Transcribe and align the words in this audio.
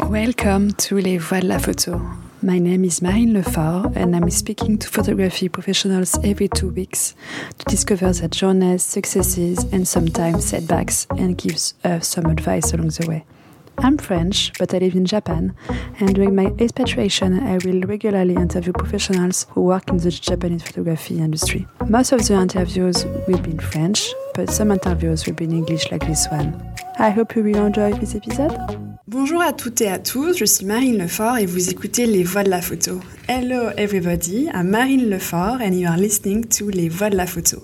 Welcome 0.00 0.72
to 0.72 0.98
Les 0.98 1.18
Voix 1.18 1.40
de 1.40 1.46
la 1.46 1.58
Photo. 1.58 2.00
My 2.42 2.58
name 2.58 2.84
is 2.84 3.00
Marine 3.00 3.32
Lefort, 3.32 3.96
and 3.96 4.14
I'm 4.14 4.28
speaking 4.28 4.76
to 4.78 4.88
photography 4.88 5.48
professionals 5.48 6.18
every 6.24 6.48
two 6.48 6.68
weeks 6.68 7.14
to 7.58 7.64
discover 7.66 8.12
their 8.12 8.28
journeys, 8.28 8.82
successes, 8.82 9.64
and 9.72 9.86
sometimes 9.86 10.44
setbacks, 10.46 11.06
and 11.10 11.38
gives 11.38 11.74
us 11.84 12.08
some 12.08 12.26
advice 12.26 12.72
along 12.72 12.88
the 12.88 13.06
way. 13.08 13.24
I'm 13.78 13.96
French, 13.96 14.52
but 14.58 14.74
I 14.74 14.78
live 14.78 14.94
in 14.94 15.06
Japan, 15.06 15.54
and 16.00 16.14
during 16.14 16.34
my 16.34 16.52
expatriation, 16.58 17.40
I 17.40 17.58
will 17.64 17.80
regularly 17.82 18.34
interview 18.34 18.72
professionals 18.72 19.46
who 19.50 19.62
work 19.62 19.88
in 19.88 19.96
the 19.98 20.10
Japanese 20.10 20.62
photography 20.62 21.18
industry. 21.18 21.66
Most 21.88 22.12
of 22.12 22.26
the 22.26 22.34
interviews 22.34 23.04
will 23.04 23.40
be 23.40 23.50
in 23.50 23.60
French, 23.60 24.12
but 24.34 24.50
some 24.50 24.70
interviews 24.70 25.26
will 25.26 25.34
be 25.34 25.44
in 25.44 25.52
English, 25.52 25.90
like 25.90 26.06
this 26.06 26.26
one. 26.28 26.60
I 26.98 27.10
hope 27.10 27.34
you 27.36 27.42
will 27.42 27.66
enjoy 27.66 27.92
this 27.94 28.14
episode. 28.14 28.83
Bonjour 29.14 29.42
à 29.42 29.52
toutes 29.52 29.80
et 29.80 29.86
à 29.86 30.00
tous, 30.00 30.36
je 30.36 30.44
suis 30.44 30.66
Marine 30.66 30.98
Lefort 30.98 31.38
et 31.38 31.46
vous 31.46 31.70
écoutez 31.70 32.04
Les 32.04 32.24
Voix 32.24 32.42
de 32.42 32.50
la 32.50 32.60
Photo. 32.60 32.98
Hello 33.28 33.70
everybody, 33.76 34.48
I'm 34.52 34.70
Marine 34.70 35.08
Lefort 35.08 35.60
and 35.62 35.72
you 35.72 35.88
are 35.88 35.96
listening 35.96 36.44
to 36.48 36.68
Les 36.68 36.88
Voix 36.88 37.10
de 37.10 37.16
la 37.16 37.26
Photo. 37.26 37.62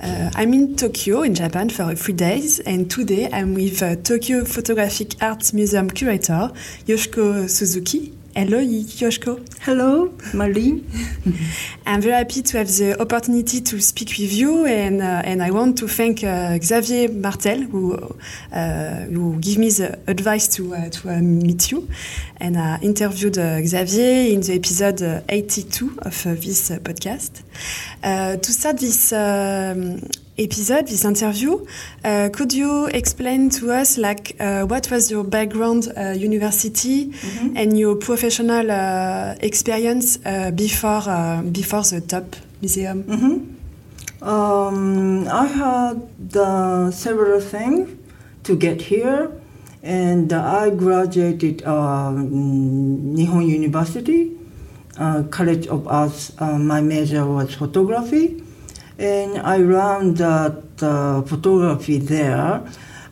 Uh, 0.00 0.30
I'm 0.36 0.54
in 0.54 0.76
Tokyo, 0.76 1.22
in 1.22 1.34
Japan, 1.34 1.68
for 1.68 1.90
a 1.90 1.96
few 1.96 2.14
days 2.14 2.60
and 2.60 2.88
today 2.88 3.28
I'm 3.32 3.54
with 3.54 3.82
uh, 3.82 3.96
Tokyo 3.96 4.44
Photographic 4.44 5.20
Arts 5.20 5.52
Museum 5.52 5.90
curator 5.90 6.52
Yoshiko 6.86 7.48
Suzuki. 7.48 8.12
Hello, 8.36 8.58
Yoshiko. 8.58 9.38
Hello, 9.60 10.08
Marlene. 10.32 10.82
I'm 11.86 12.00
very 12.00 12.14
happy 12.14 12.42
to 12.42 12.58
have 12.58 12.66
the 12.66 13.00
opportunity 13.00 13.60
to 13.60 13.80
speak 13.80 14.08
with 14.18 14.32
you, 14.32 14.66
and 14.66 15.00
uh, 15.00 15.22
and 15.24 15.40
I 15.40 15.52
want 15.52 15.78
to 15.78 15.86
thank 15.86 16.24
uh, 16.24 16.58
Xavier 16.60 17.10
Martel 17.12 17.60
who 17.62 17.94
uh, 18.52 19.04
who 19.06 19.38
gave 19.38 19.58
me 19.58 19.70
the 19.70 20.00
advice 20.08 20.48
to 20.56 20.74
uh, 20.74 20.88
to 20.90 21.10
uh, 21.10 21.20
meet 21.20 21.70
you, 21.70 21.88
and 22.38 22.56
I 22.56 22.80
interviewed 22.82 23.38
uh, 23.38 23.64
Xavier 23.64 24.34
in 24.34 24.40
the 24.40 24.54
episode 24.54 25.22
82 25.28 25.98
of 26.02 26.24
this 26.24 26.70
podcast. 26.82 27.42
to 28.02 28.52
start 28.52 28.78
this. 28.78 29.12
Um, 30.36 30.44
episode, 30.44 30.86
this 30.88 31.04
interview. 31.04 31.64
Uh, 32.04 32.28
could 32.32 32.52
you 32.52 32.86
explain 32.86 33.50
to 33.50 33.72
us, 33.72 33.98
like, 33.98 34.36
uh, 34.40 34.64
what 34.64 34.90
was 34.90 35.10
your 35.10 35.24
background, 35.24 35.92
uh, 35.96 36.10
university, 36.10 37.06
mm-hmm. 37.06 37.56
and 37.56 37.78
your 37.78 37.96
professional 37.96 38.70
uh, 38.70 39.34
experience 39.40 40.18
uh, 40.24 40.50
before 40.50 41.02
uh, 41.06 41.42
before 41.42 41.82
the 41.82 42.00
top 42.00 42.36
museum? 42.60 43.04
Mm-hmm. 43.04 44.28
Um, 44.28 45.28
I 45.28 45.46
had 45.46 46.92
several 46.92 47.40
things 47.40 47.90
to 48.44 48.56
get 48.56 48.80
here, 48.82 49.30
and 49.82 50.32
I 50.32 50.70
graduated 50.70 51.58
Nihon 51.58 53.46
University, 53.46 54.32
College 55.30 55.66
of 55.68 55.86
Arts. 55.86 56.32
my 56.40 56.80
major 56.80 57.26
was 57.26 57.54
photography 57.54 58.43
and 58.98 59.38
I 59.38 59.56
learned 59.58 60.18
that 60.18 60.82
uh, 60.82 61.22
photography 61.22 61.98
there. 61.98 62.62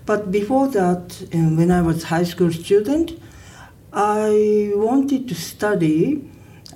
But 0.05 0.31
before 0.31 0.69
that, 0.69 1.27
when 1.33 1.71
I 1.71 1.81
was 1.83 2.05
high 2.05 2.25
school 2.25 2.53
student, 2.53 3.21
I 3.93 4.73
wanted 4.75 5.29
to 5.29 5.35
study 5.35 6.29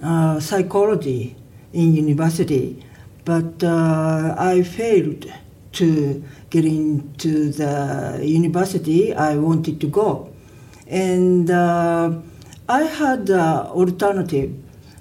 uh, 0.03 0.39
psychology 0.41 1.35
in 1.73 1.95
university, 1.95 2.85
but 3.25 3.63
uh, 3.65 4.35
I 4.39 4.63
failed 4.63 5.27
to 5.73 6.23
get 6.51 6.65
into 6.65 7.51
the 7.51 8.21
university 8.23 9.15
I 9.15 9.37
wanted 9.37 9.81
to 9.81 9.89
go, 9.89 10.33
and 10.87 11.51
uh, 11.51 12.13
I 12.69 12.83
had 12.83 13.31
alternative, 13.31 14.55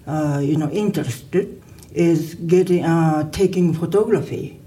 uh, 0.08 0.42
you 0.44 0.58
know, 0.58 0.70
interested 0.72 1.62
is 1.96 2.36
getting 2.36 2.84
uh, 2.84 3.30
taking 3.32 3.74
photography, 3.74 4.60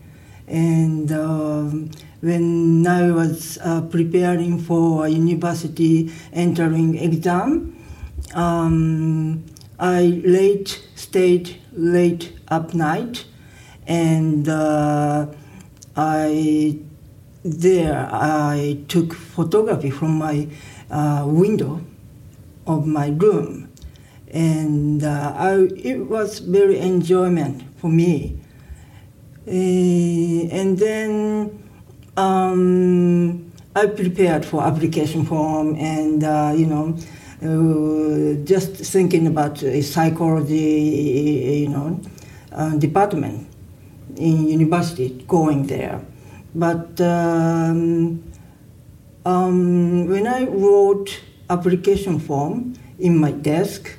and 0.47 1.13
um, 1.13 1.91
when 2.21 2.87
I 2.87 3.11
was 3.11 3.59
uh, 3.63 3.83
preparing 3.83 4.59
for 4.59 5.07
university 5.07 6.11
entering 6.33 6.97
exam, 6.97 7.77
um, 8.35 9.45
I 9.79 10.23
late 10.25 10.89
stayed 10.95 11.61
late 11.73 12.33
up 12.49 12.75
night, 12.75 13.25
and 13.87 14.49
uh, 14.49 15.27
I 15.97 16.79
there 17.45 18.09
I 18.11 18.79
took 18.89 19.13
photography 19.13 19.91
from 19.91 20.19
my 20.19 20.49
uh, 20.91 21.25
window 21.27 21.81
of 22.67 22.87
my 22.87 23.09
room 23.09 23.68
and 24.33 25.03
uh, 25.03 25.33
I, 25.37 25.69
it 25.77 26.07
was 26.07 26.39
very 26.41 26.79
enjoyment 26.79 27.63
for 27.79 27.89
me. 27.89 28.39
Uh, 29.47 29.51
and 29.51 30.79
then 30.79 31.65
um, 32.17 33.51
I 33.75 33.87
prepared 33.87 34.45
for 34.45 34.63
application 34.63 35.25
form 35.25 35.77
and 35.77 36.23
uh, 36.23 36.53
you 36.55 36.67
know 36.67 36.97
uh, 37.43 38.45
just 38.45 38.77
thinking 38.77 39.27
about 39.27 39.63
a 39.63 39.81
psychology 39.81 41.61
you 41.63 41.69
know 41.69 42.01
uh, 42.53 42.77
department 42.77 43.49
in 44.17 44.49
university 44.49 45.25
going 45.29 45.67
there. 45.67 46.05
But 46.55 47.01
um, 47.01 48.23
um, 49.25 50.07
when 50.09 50.27
I 50.27 50.45
wrote 50.45 51.21
application 51.49 52.19
form 52.19 52.75
in 52.99 53.17
my 53.17 53.31
desk, 53.31 53.97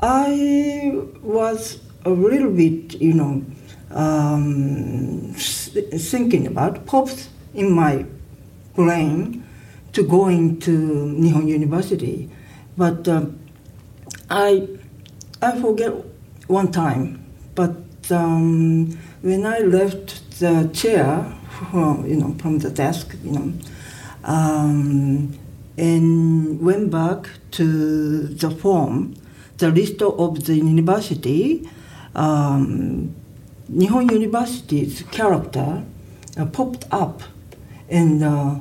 I 0.00 0.92
was 1.22 1.80
a 2.04 2.10
little 2.10 2.50
bit, 2.50 3.00
you 3.00 3.14
know, 3.14 3.44
um, 3.90 5.32
thinking 5.34 6.46
about 6.46 6.86
pops 6.86 7.28
in 7.54 7.72
my 7.72 8.04
brain 8.74 9.44
to 9.92 10.02
going 10.02 10.60
to 10.60 10.70
Nihon 10.70 11.48
University, 11.48 12.28
but 12.76 13.08
uh, 13.08 13.26
I 14.28 14.68
I 15.40 15.58
forget 15.60 15.92
one 16.46 16.70
time. 16.72 17.24
But 17.54 17.76
um, 18.10 18.90
when 19.22 19.46
I 19.46 19.60
left 19.60 20.38
the 20.40 20.68
chair, 20.74 21.32
from, 21.70 22.06
you 22.06 22.16
know, 22.16 22.34
from 22.38 22.58
the 22.58 22.70
desk, 22.70 23.16
you 23.24 23.32
know, 23.32 23.52
um, 24.24 25.38
and 25.78 26.60
went 26.60 26.90
back 26.90 27.28
to 27.52 28.24
the 28.26 28.50
form 28.50 29.14
the 29.58 29.70
list 29.70 30.02
of 30.02 30.44
the 30.44 30.56
university, 30.56 31.68
um, 32.14 33.14
Nihon 33.70 34.10
University's 34.10 35.02
character 35.10 35.82
uh, 36.36 36.46
popped 36.46 36.84
up, 36.90 37.22
and 37.88 38.22
uh, 38.22 38.56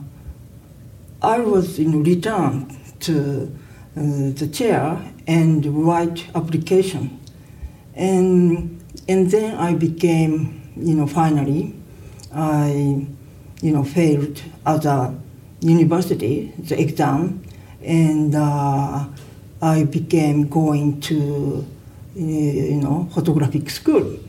I 1.22 1.40
was 1.40 1.80
in 1.80 2.04
return 2.04 2.76
to 3.02 3.52
uh, 3.98 4.02
the 4.40 4.50
chair 4.52 5.02
and 5.28 5.66
write 5.86 6.26
application, 6.36 7.20
and 7.94 8.82
and 9.08 9.30
then 9.30 9.56
I 9.56 9.74
became, 9.74 10.72
you 10.76 10.96
know, 10.96 11.08
finally, 11.08 11.76
I, 12.34 13.06
you 13.62 13.72
know, 13.72 13.84
failed 13.84 14.42
as 14.66 14.86
a 14.86 15.16
university 15.62 16.54
the 16.58 16.80
exam, 16.80 17.44
and 17.84 18.34
uh, 18.34 19.06
I 19.66 19.84
began 19.84 20.48
going 20.48 21.02
to, 21.10 21.66
uh, 22.16 22.22
you 22.22 22.80
know, 22.84 23.10
photographic 23.16 23.72
school. 23.72 24.20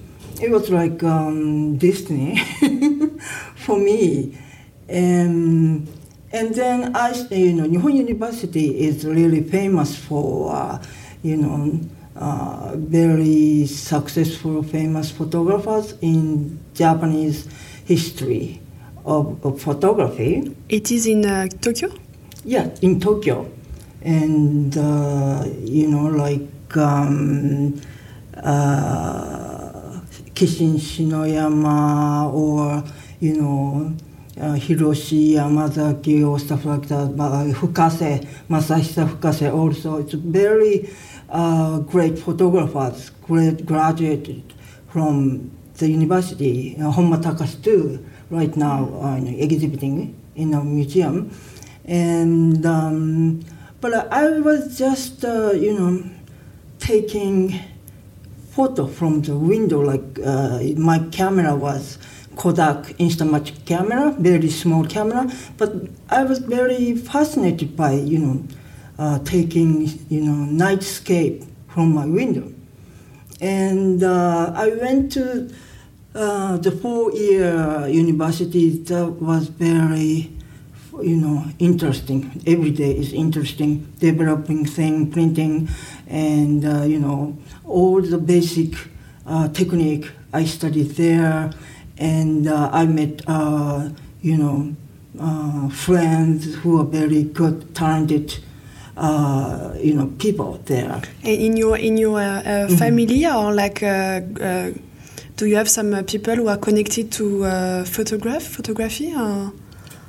It 0.41 0.51
was 0.51 0.71
like 0.71 1.03
um, 1.03 1.77
Disney 1.77 2.39
for 3.55 3.79
me. 3.79 4.39
And, 4.89 5.87
and 6.33 6.55
then 6.55 6.97
I, 6.97 7.13
you 7.31 7.53
know, 7.53 7.69
Nihon 7.69 7.97
University 7.97 8.81
is 8.81 9.05
really 9.05 9.43
famous 9.43 9.95
for, 9.95 10.55
uh, 10.55 10.83
you 11.23 11.37
know, 11.37 11.81
uh, 12.17 12.73
very 12.77 13.67
successful, 13.67 14.63
famous 14.63 15.11
photographers 15.11 15.95
in 16.01 16.59
Japanese 16.73 17.47
history 17.85 18.59
of, 19.05 19.45
of 19.45 19.61
photography. 19.61 20.57
It 20.71 20.91
is 20.91 21.07
in 21.07 21.27
uh, 21.27 21.49
Tokyo? 21.61 21.93
Yeah, 22.43 22.71
in 22.81 23.01
Tokyo 23.01 23.51
and 24.03 24.77
uh, 24.77 25.45
you 25.61 25.89
know 25.89 26.07
like 26.07 26.77
um, 26.77 27.81
uh, 28.37 30.01
Kishin 30.35 30.75
Shinoyama 30.75 32.33
or 32.33 32.85
you 33.21 33.41
know 33.41 33.97
uh, 34.39 34.55
Hiroshi 34.55 35.33
Yamazaki 35.33 36.27
or 36.27 36.39
stuff 36.39 36.65
like 36.65 36.87
that, 36.89 37.17
but 37.17 37.47
Fukase, 37.53 38.27
Masahisa 38.49 39.09
Fukase 39.09 39.53
also. 39.53 39.99
It's 39.99 40.13
very 40.13 40.91
uh, 41.31 41.79
great 41.81 42.19
photographers, 42.19 43.11
great 43.23 43.65
graduated 43.65 44.53
from 44.89 45.51
the 45.75 45.89
university, 45.89 46.77
uh, 46.79 46.93
Honma 46.93 47.23
Takashi 47.23 47.63
too, 47.63 48.07
right 48.31 48.55
now 48.57 48.89
uh, 49.03 49.17
exhibiting 49.25 50.15
in 50.35 50.55
a 50.55 50.63
museum. 50.63 51.31
And 51.85 52.65
um, 52.67 53.41
But 53.89 54.13
I 54.13 54.41
was 54.41 54.77
just, 54.77 55.25
uh, 55.25 55.53
you 55.53 55.73
know, 55.79 56.03
taking 56.81 57.61
photo 58.51 58.89
from 58.89 59.23
the 59.23 59.37
window. 59.37 59.79
Like 59.79 60.19
uh, 60.25 60.59
my 60.77 60.99
camera 61.13 61.55
was 61.55 61.97
Kodak 62.35 62.99
Instamatic 62.99 63.65
camera, 63.65 64.13
very 64.19 64.51
small 64.51 64.85
camera. 64.85 65.31
But 65.57 65.89
I 66.11 66.25
was 66.25 66.41
very 66.41 66.97
fascinated 66.97 67.77
by, 67.77 67.93
you 67.93 68.19
know, 68.19 68.45
uh, 68.99 69.21
taking, 69.21 69.87
you 70.09 70.23
know, 70.23 70.65
nightscape 70.65 71.47
from 71.69 71.95
my 71.95 72.07
window. 72.07 72.53
And 73.41 74.03
uh, 74.03 74.53
I 74.57 74.71
went 74.83 75.13
to 75.13 75.49
uh, 76.13 76.57
the 76.57 76.73
four-year 76.73 77.87
university. 77.87 78.79
That 78.79 79.13
was 79.23 79.47
very 79.47 80.36
you 81.03 81.17
know, 81.17 81.45
interesting. 81.59 82.43
Every 82.47 82.71
day 82.71 82.93
is 82.97 83.13
interesting. 83.13 83.93
Developing 83.99 84.65
thing, 84.65 85.11
printing, 85.11 85.69
and 86.07 86.65
uh, 86.65 86.83
you 86.83 86.99
know, 86.99 87.37
all 87.65 88.01
the 88.01 88.19
basic 88.19 88.75
uh, 89.27 89.49
technique 89.49 90.11
I 90.33 90.45
studied 90.45 90.91
there, 90.93 91.51
and 91.99 92.47
uh, 92.47 92.71
I 92.73 92.87
met, 92.87 93.23
uh, 93.27 93.89
you 94.23 94.37
know, 94.37 94.75
uh, 95.21 95.69
friends 95.69 96.55
who 96.57 96.81
are 96.81 96.85
very 96.85 97.25
good, 97.25 97.75
talented. 97.75 98.39
Uh, 98.97 99.75
you 99.79 99.93
know, 99.93 100.07
people 100.19 100.59
there. 100.65 101.03
In 101.23 101.59
your 101.59 101.77
in 101.77 101.99
your 101.99 102.19
mm-hmm. 102.19 102.77
family, 102.77 103.27
or 103.27 103.53
like, 103.53 103.81
do 103.81 105.45
you 105.45 105.57
have 105.57 105.69
some 105.69 106.03
people 106.05 106.35
who 106.35 106.49
are 106.49 106.57
connected 106.57 107.13
to 107.13 107.45
photograph 107.85 108.43
photography? 108.43 109.15
Or? 109.15 109.53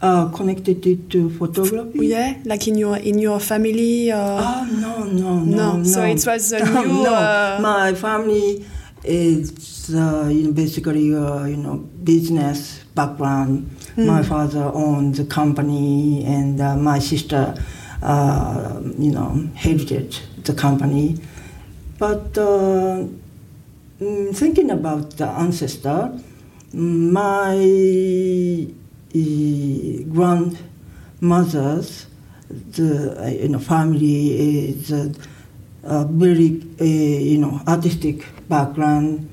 Uh, 0.01 0.29
connected 0.29 1.09
to 1.11 1.29
photography? 1.31 2.07
Yeah, 2.07 2.37
like 2.45 2.67
in 2.67 2.77
your 2.77 2.97
in 2.97 3.19
your 3.19 3.39
family. 3.39 4.11
Or... 4.11 4.39
Oh 4.39 4.67
no 4.71 5.03
no 5.03 5.39
no 5.39 5.77
no! 5.77 5.83
So 5.83 6.03
it 6.03 6.25
was 6.25 6.51
a 6.53 6.59
new. 6.65 7.03
no, 7.03 7.13
uh... 7.13 7.59
my 7.61 7.93
family 7.93 8.65
is 9.03 9.89
uh, 9.93 10.27
you 10.31 10.43
know 10.43 10.51
basically 10.51 11.15
uh, 11.15 11.45
you 11.45 11.57
know 11.57 11.77
business 12.03 12.83
background. 12.95 13.69
Mm. 13.95 14.05
My 14.05 14.23
father 14.23 14.71
owns 14.73 15.19
a 15.19 15.25
company, 15.25 16.23
and 16.25 16.61
uh, 16.61 16.75
my 16.75 16.99
sister, 16.99 17.55
uh, 18.01 18.81
you 18.97 19.11
know, 19.11 19.31
inherited 19.31 20.17
the 20.43 20.53
company. 20.53 21.17
But 21.97 22.33
mm, 22.33 23.09
thinking 24.33 24.69
about 24.69 25.17
the 25.17 25.27
ancestor, 25.27 26.19
my 26.73 27.55
grandmothers, 29.13 32.07
the 32.49 33.21
uh, 33.21 33.27
you 33.27 33.49
know 33.49 33.59
family 33.59 34.69
is 34.69 34.91
a, 34.91 35.11
a 35.83 36.05
very 36.05 36.61
uh, 36.79 36.83
you 36.83 37.37
know 37.37 37.61
artistic 37.67 38.25
background, 38.47 39.29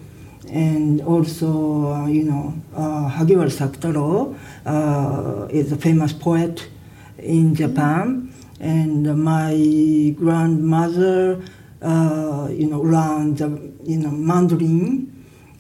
and 0.50 1.00
also 1.02 1.92
uh, 1.92 2.06
you 2.06 2.24
know 2.24 2.54
uh, 2.74 3.08
Hagiwara 3.10 3.50
Sakutaro 3.50 4.36
uh, 4.66 5.46
is 5.50 5.72
a 5.72 5.76
famous 5.76 6.12
poet 6.12 6.68
in 7.18 7.54
Japan, 7.54 8.32
and 8.60 9.22
my 9.22 10.14
grandmother 10.18 11.42
uh, 11.82 12.48
you 12.50 12.66
know 12.68 12.80
learned 12.80 13.40
you 13.84 13.98
know 13.98 14.10
Mandarin 14.10 14.70
and, 14.70 15.13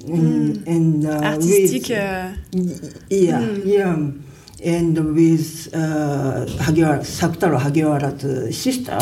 mm. 0.06 0.66
and 0.66 1.06
uh, 1.06 1.20
artistic. 1.22 1.82
With, 1.82 1.90
uh, 1.90 2.98
yeah, 3.10 3.40
mm. 3.40 3.62
yeah, 3.64 4.72
and 4.72 5.14
with 5.14 5.68
uh, 5.74 6.46
Hagiwara, 6.64 7.00
Sakutaro 7.00 7.58
Hagiwara's 7.58 8.56
sister, 8.56 8.98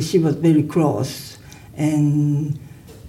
she 0.00 0.18
was 0.18 0.36
very 0.36 0.62
close, 0.62 1.38
and 1.76 2.58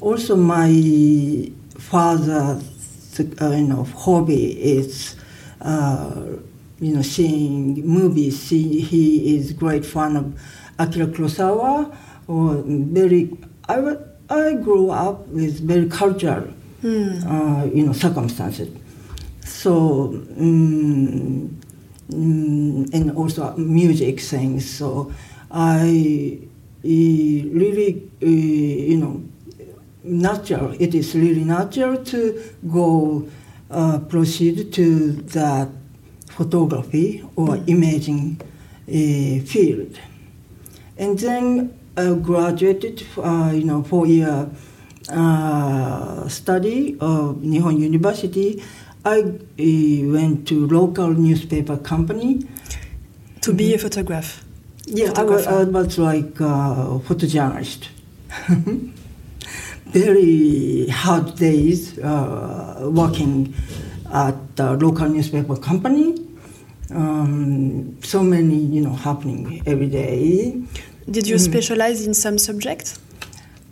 also 0.02 0.36
my 0.36 1.52
father's 1.78 3.20
uh, 3.20 3.50
you 3.50 3.68
know 3.68 3.84
hobby 3.84 4.52
is. 4.62 5.16
Uh, 5.62 6.38
you 6.80 6.94
know, 6.94 7.02
seeing 7.02 7.86
movies. 7.86 8.50
He, 8.50 8.82
he 8.82 9.36
is 9.36 9.54
great 9.54 9.86
fan 9.86 10.16
of 10.16 10.40
Akira 10.78 11.08
Kurosawa. 11.08 11.96
Or 12.28 12.64
very, 12.66 13.36
I, 13.68 13.98
I 14.30 14.54
grew 14.54 14.92
up 14.92 15.28
with 15.30 15.60
very 15.62 15.90
cultural 15.90 16.54
mm. 16.84 17.26
uh, 17.26 17.66
you 17.66 17.86
know, 17.86 17.94
circumstances. 17.94 18.70
So, 19.46 20.24
um, 20.38 21.60
and 22.10 23.12
also 23.16 23.56
music 23.58 24.20
things. 24.20 24.70
So 24.70 25.12
I 25.52 26.40
really, 26.84 28.10
uh, 28.22 28.26
you 28.26 28.98
know, 28.98 29.24
natural. 30.04 30.76
It 30.80 30.96
is 30.96 31.16
really 31.16 31.44
natural 31.44 32.04
to 32.06 32.42
go 32.72 33.28
uh, 33.70 34.00
proceed 34.00 34.72
to 34.74 35.12
that 35.12 35.70
photography 36.30 37.24
or 37.36 37.48
mm. 37.48 37.70
imaging 37.70 38.42
uh, 38.88 39.46
field, 39.46 40.00
and 40.98 41.20
then 41.20 41.78
I 41.98 42.14
graduated, 42.14 43.06
uh, 43.18 43.52
you 43.54 43.66
know, 43.66 43.84
four 43.84 44.06
year 44.06 44.50
uh, 45.10 46.28
study 46.28 46.98
of 47.00 47.38
Nihon 47.38 47.80
University, 47.80 48.62
I 49.06 49.20
uh, 49.22 50.12
went 50.12 50.48
to 50.50 50.68
local 50.68 51.10
newspaper 51.10 51.78
company. 51.78 52.46
To 53.42 53.54
be 53.54 53.74
a 53.74 53.78
photographer? 53.78 54.44
Yeah, 54.86 55.12
I 55.16 55.24
was, 55.24 55.48
I 55.48 55.64
was, 55.64 55.98
like 55.98 56.40
a 56.40 57.00
photojournalist. 57.08 57.88
Very 59.88 60.88
hard 60.88 61.36
days 61.36 61.98
uh, 62.00 62.90
working 62.92 63.54
at 64.14 64.56
the 64.56 64.74
local 64.78 65.08
newspaper 65.10 65.56
company. 65.58 66.16
Um, 66.90 68.02
so 68.02 68.24
many, 68.24 68.56
you 68.56 68.82
know, 68.82 68.94
happening 68.94 69.62
every 69.66 69.88
day. 69.88 70.62
Did 71.10 71.28
you 71.28 71.36
mm. 71.36 71.40
specialize 71.40 72.06
in 72.06 72.14
some 72.14 72.38
subject? 72.38 72.98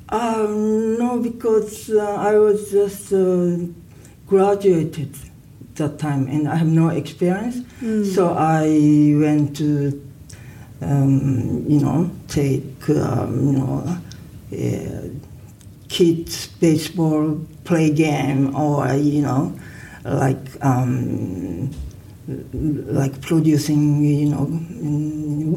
Um, 0.10 1.00
no, 1.00 1.19
because 1.19 1.90
uh, 1.90 2.00
I 2.00 2.38
was 2.38 2.72
just 2.72 3.12
uh, 3.12 3.57
graduated 4.28 5.16
that 5.75 5.98
time 6.00 6.28
and 6.28 6.48
I 6.48 6.56
have 6.56 6.68
no 6.68 6.90
experience. 6.90 7.57
Mm. 7.81 8.06
So 8.06 8.34
I 8.34 8.68
went 9.19 9.57
to, 9.57 10.02
um, 10.81 11.66
you 11.68 11.80
know, 11.80 12.12
take, 12.28 12.90
um, 12.90 13.47
you 13.47 13.59
know, 13.59 13.97
uh, 14.54 15.09
kids 15.90 16.47
baseball 16.47 17.45
play 17.64 17.90
game 17.90 18.56
or, 18.56 18.94
you 18.94 19.24
know, 19.24 19.57
like, 20.04 20.64
um, 20.64 21.71
like 22.28 23.19
producing, 23.21 24.04
you 24.04 24.30
know, 24.30 24.45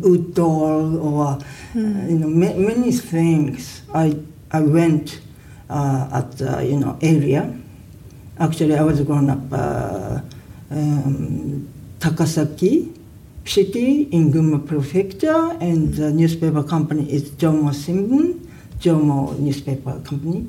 wood 0.01 0.35
doll 0.35 0.97
or, 0.99 1.39
mm. 1.75 2.11
you 2.11 2.19
know, 2.19 2.29
ma- 2.29 2.55
many 2.55 2.93
things. 2.93 3.83
I 3.95 4.17
I 4.51 4.61
went 4.61 5.21
uh, 5.69 6.09
at 6.13 6.33
the 6.39 6.65
you 6.65 6.79
know 6.79 6.99
area. 7.03 7.55
Actually, 8.39 8.77
I 8.77 8.83
was 8.83 9.01
grown 9.03 9.31
up 9.31 9.53
uh, 9.53 10.21
um, 10.71 11.69
Takasaki 11.99 12.95
city 13.45 14.03
in 14.13 14.33
Gunma 14.33 14.67
Prefecture, 14.67 15.57
and 15.61 15.95
the 15.95 16.11
newspaper 16.13 16.63
company 16.63 17.11
is 17.11 17.31
Jomo 17.33 17.71
Shimbun, 17.73 18.47
Jomo 18.79 19.39
newspaper 19.39 20.01
company. 20.05 20.47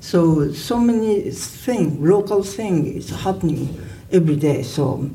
So 0.00 0.52
so 0.52 0.78
many 0.78 1.30
things, 1.30 1.98
local 2.00 2.42
things 2.42 3.10
is 3.10 3.10
happening 3.10 3.80
every 4.10 4.36
day. 4.36 4.62
So 4.62 5.10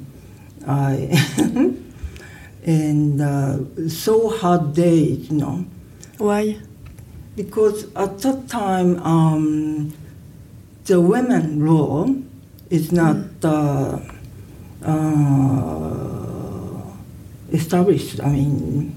I 0.66 1.12
and 2.66 3.22
uh, 3.22 3.90
so 3.90 4.30
hard 4.30 4.74
days, 4.74 5.30
you 5.30 5.38
know. 5.38 5.66
Why? 6.18 6.58
Because 7.38 7.86
at 7.96 8.18
that 8.26 8.50
time 8.50 8.98
um, 9.06 9.94
the 10.86 11.00
women 11.00 11.64
law 11.64 12.10
is 12.72 12.92
not 12.92 13.16
mm. 13.16 13.46
uh, 13.46 14.00
uh, 14.84 16.82
established. 17.54 18.20
I 18.22 18.30
mean, 18.30 18.96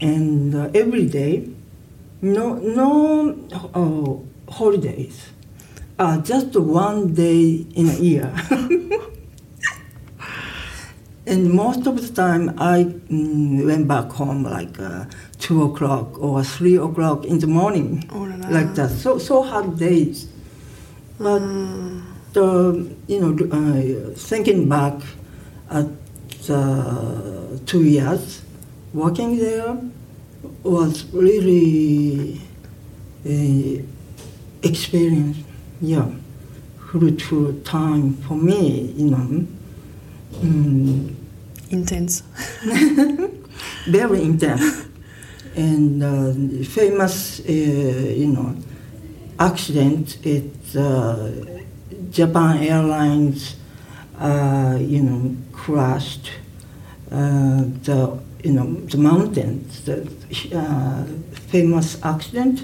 and 0.00 0.54
uh, 0.54 0.68
every 0.74 1.06
day, 1.06 1.48
no 2.20 2.54
no 2.56 3.38
uh, 3.72 4.16
holidays, 4.52 5.28
uh, 5.98 6.18
just 6.18 6.54
one 6.56 7.14
day 7.14 7.64
in 7.74 7.88
a 7.88 7.96
year. 8.02 8.34
and 11.28 11.50
most 11.52 11.86
of 11.86 12.00
the 12.00 12.12
time, 12.14 12.54
I 12.58 12.84
mm, 12.84 13.66
went 13.66 13.86
back 13.86 14.10
home 14.10 14.42
like 14.44 14.78
uh, 14.80 15.04
two 15.38 15.62
o'clock 15.64 16.18
or 16.18 16.42
three 16.42 16.76
o'clock 16.76 17.24
in 17.24 17.38
the 17.38 17.46
morning, 17.46 18.08
oh, 18.10 18.20
la 18.20 18.36
la. 18.36 18.48
like 18.48 18.74
that. 18.74 18.90
So 18.90 19.18
so 19.18 19.42
hard 19.42 19.78
days. 19.78 20.28
But 21.18 21.42
mm. 21.42 22.02
the, 22.32 22.94
you 23.06 23.20
know, 23.20 23.32
uh, 23.50 24.14
thinking 24.14 24.68
back 24.68 24.94
at 25.70 25.86
uh, 26.48 27.58
two 27.66 27.84
years 27.84 28.42
working 28.94 29.38
there, 29.38 29.76
was 30.62 31.04
really 31.12 32.40
uh, 33.26 33.82
experience, 34.62 35.38
yeah, 35.80 36.10
fruitful 36.90 37.52
time 37.64 38.14
for 38.14 38.34
me, 38.34 38.92
you 38.96 39.10
know. 39.10 39.46
Mm, 40.40 41.17
Intense. 41.70 42.22
very 43.86 44.22
intense. 44.22 44.86
and 45.56 46.02
uh, 46.02 46.64
famous, 46.64 47.40
uh, 47.40 47.52
you 47.52 48.28
know, 48.28 48.54
accident 49.38 50.18
is 50.24 50.76
uh, 50.76 51.58
Japan 52.10 52.62
Airlines, 52.62 53.56
uh, 54.18 54.78
you 54.80 55.02
know, 55.02 55.36
crashed 55.52 56.30
uh, 57.10 57.64
the, 57.82 58.18
you 58.44 58.52
know, 58.52 58.72
the 58.86 58.98
mountains, 58.98 59.84
the 59.84 60.08
uh, 60.54 61.04
famous 61.50 62.02
accident, 62.04 62.62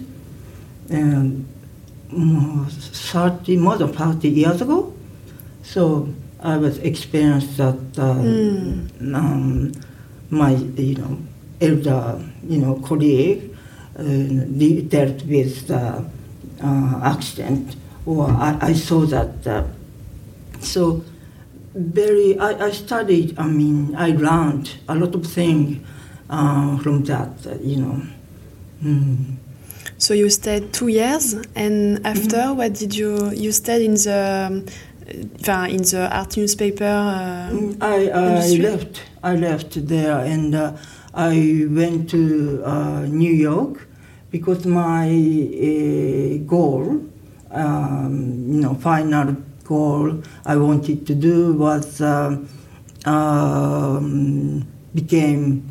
um, 0.91 1.47
more 2.11 2.67
30, 2.67 3.57
more 3.57 3.77
than 3.77 3.93
30 3.93 4.29
years 4.29 4.63
ago. 4.63 4.95
So 5.63 6.09
I 6.45 6.57
was 6.59 6.79
experienced 6.79 7.57
that 7.57 7.75
uh, 7.99 8.15
Mm. 8.21 9.15
um, 9.15 9.73
my, 10.31 10.53
you 10.77 10.95
know, 10.97 11.19
elder, 11.61 12.23
you 12.49 12.59
know, 12.59 12.75
colleague 12.85 13.51
uh, 13.99 14.03
dealt 14.03 15.25
with 15.25 15.67
the 15.69 16.05
uh, 16.63 17.01
accident, 17.03 17.77
or 18.07 18.29
I, 18.31 18.59
I 18.61 18.73
saw 18.75 19.07
that. 19.07 19.47
Uh, 19.47 19.65
so 20.61 21.03
very, 21.75 22.39
I, 22.39 22.67
I 22.67 22.71
studied. 22.73 23.39
I 23.39 23.47
mean, 23.47 23.95
I 23.97 24.11
learned 24.11 24.71
a 24.89 24.95
lot 24.95 25.15
of 25.15 25.27
things 25.27 25.79
uh, 26.31 26.77
from 26.79 27.05
that. 27.05 27.31
uh, 27.47 27.55
you 27.63 27.77
know. 27.77 28.03
Mm. 28.83 29.37
So 29.97 30.13
you 30.13 30.29
stayed 30.29 30.73
two 30.73 30.89
years, 30.89 31.35
and 31.55 32.05
after, 32.07 32.37
Mm-hmm. 32.37 32.57
what 32.59 32.75
did 32.75 32.95
you 32.95 33.31
you 33.33 33.53
stayed 33.53 33.83
in 33.83 33.95
the 33.95 34.63
uh, 35.49 35.67
in 35.69 35.83
the 35.83 36.09
art 36.11 36.37
newspaper? 36.37 36.85
Uh, 36.85 37.51
Mm, 37.51 37.77
I, 37.81 38.09
I 38.09 38.57
left. 38.57 39.03
I 39.23 39.37
left 39.37 39.87
there, 39.87 40.19
and 40.21 40.55
uh, 40.55 40.73
I 41.15 41.67
went 41.69 42.11
to 42.11 42.63
uh, 42.65 43.01
New 43.07 43.33
York 43.33 43.87
because 44.31 44.67
my 44.67 45.07
uh, 45.09 46.39
goal, 46.47 47.01
um, 47.51 48.45
you 48.49 48.61
know, 48.61 48.75
final 48.75 49.37
goal 49.65 50.23
I 50.45 50.57
wanted 50.57 51.07
to 51.07 51.15
do 51.15 51.53
was 51.55 52.01
um, 52.01 52.49
um, 53.07 54.67
became 54.95 55.63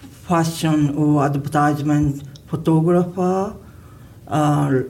fashion 0.00 0.94
or 0.96 1.24
advertisement 1.24 2.22
photographer. 2.46 3.56
Uh, 4.28 4.82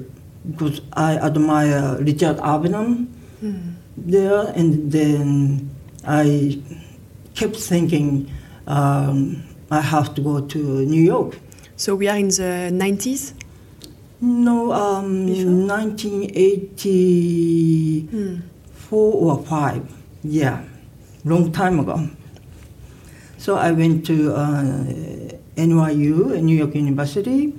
because 0.51 0.81
I 0.93 1.17
admire 1.17 1.97
Richard 2.01 2.37
Avedon 2.37 3.07
hmm. 3.41 3.74
There, 3.97 4.53
and 4.55 4.91
then 4.93 5.71
I 6.07 6.59
kept 7.35 7.57
thinking 7.57 8.31
um, 8.67 9.43
I 9.71 9.81
have 9.81 10.15
to 10.15 10.21
go 10.21 10.41
to 10.41 10.59
New 10.87 11.03
York. 11.03 11.39
So 11.77 11.95
we 11.97 12.09
are 12.09 12.17
in 12.17 12.29
the 12.29 12.71
90s. 12.73 13.33
No, 14.21 14.73
um, 14.73 15.27
Before? 15.27 15.51
1984 16.95 18.11
Hmm. 18.11 19.27
or 19.27 19.43
5, 19.45 19.83
yeah, 20.23 20.63
long 21.25 21.51
time 21.53 21.81
ago. 21.81 22.09
So 23.39 23.57
I 23.57 23.73
went 23.73 24.07
to 24.07 24.33
uh, 24.35 24.63
NYU, 25.57 26.41
New 26.43 26.57
York 26.57 26.75
University. 26.75 27.53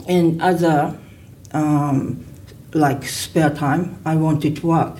and 0.08 0.42
other 0.42 0.98
um, 1.54 2.26
like 2.74 3.04
spare 3.06 3.50
time, 3.54 4.00
I 4.06 4.16
wanted 4.16 4.56
to 4.58 4.68
work 4.68 4.98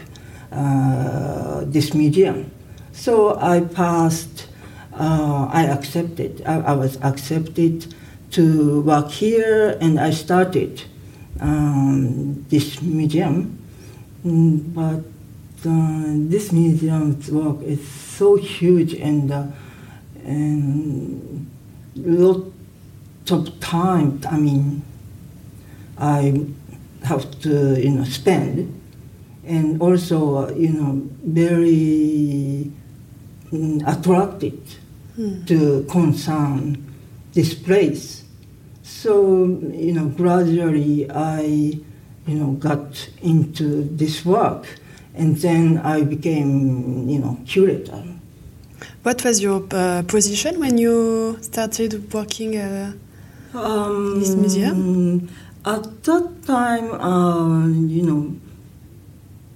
uh, 0.52 1.64
this 1.66 1.94
museum. 1.94 2.52
So 2.92 3.38
I 3.40 3.62
passed. 3.62 4.48
Uh, 4.94 5.50
I 5.52 5.64
accepted. 5.64 6.44
I, 6.46 6.60
I 6.60 6.74
was 6.74 6.98
accepted 7.02 7.94
to 8.32 8.82
work 8.82 9.10
here, 9.10 9.78
and 9.80 10.00
I 10.00 10.12
started 10.12 10.84
um, 11.40 12.46
this 12.50 12.82
museum. 12.82 13.58
Mm, 14.26 14.74
But 14.74 15.04
uh, 15.66 16.30
this 16.30 16.52
museum's 16.52 17.32
work 17.32 17.62
is 17.64 17.88
so 17.88 18.36
huge 18.36 18.94
and 18.94 19.32
uh, 19.32 19.46
and 20.26 21.50
lot 21.96 22.44
of 23.32 23.60
time. 23.60 24.20
I 24.30 24.38
mean, 24.38 24.84
I 25.98 26.46
have 27.04 27.40
to 27.42 27.80
you 27.82 27.92
know 27.92 28.04
spend, 28.04 28.79
and 29.50 29.82
also 29.82 30.18
uh, 30.38 30.52
you 30.54 30.70
know 30.70 30.92
very 31.26 32.72
mm, 33.52 33.82
attracted 33.94 34.60
Hmm. 35.20 35.44
to 35.52 35.84
concern 35.92 36.78
this 37.34 37.54
place. 37.54 38.24
So 38.84 39.12
you 39.86 39.92
know 39.92 40.08
gradually 40.22 41.12
I 41.12 41.76
you 42.30 42.36
know 42.40 42.52
got 42.56 43.10
into 43.22 43.84
this 43.98 44.24
work, 44.24 44.64
and 45.14 45.36
then 45.44 45.80
I 45.84 46.04
became 46.04 47.10
you 47.10 47.20
know 47.20 47.36
curator. 47.46 48.02
What 49.04 49.26
was 49.26 49.42
your 49.42 49.64
uh, 49.72 50.04
position 50.08 50.60
when 50.64 50.78
you 50.78 51.38
started 51.42 51.92
working? 52.14 52.56
Uh, 52.56 52.94
Um, 53.54 54.20
This 54.22 54.36
museum? 54.38 55.28
At 55.66 55.84
that 56.04 56.26
time, 56.46 56.88
uh, 56.94 57.66
you 57.68 58.04
know, 58.06 58.22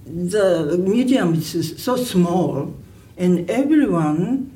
the 0.06 0.76
museum 0.78 1.34
is 1.34 1.82
so 1.82 1.96
small, 1.96 2.74
and 3.16 3.48
everyone 3.50 4.50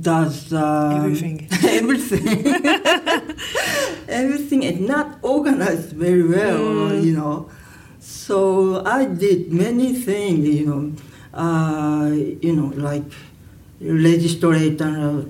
does 0.00 0.52
um, 0.52 0.96
Everything. 1.04 1.48
everything. 1.64 2.46
everything 4.08 4.62
is 4.62 4.80
not 4.80 5.18
organized 5.22 5.92
very 5.92 6.22
well, 6.22 6.58
Mm. 6.90 7.04
you 7.04 7.14
know. 7.16 7.50
So 7.98 8.84
I 8.84 9.06
did 9.06 9.52
many 9.52 9.94
things, 9.94 10.46
you 10.48 10.66
know, 10.66 10.92
uh, 11.34 12.10
you 12.10 12.54
know, 12.54 12.72
like 12.76 13.04
registrar 13.80 14.54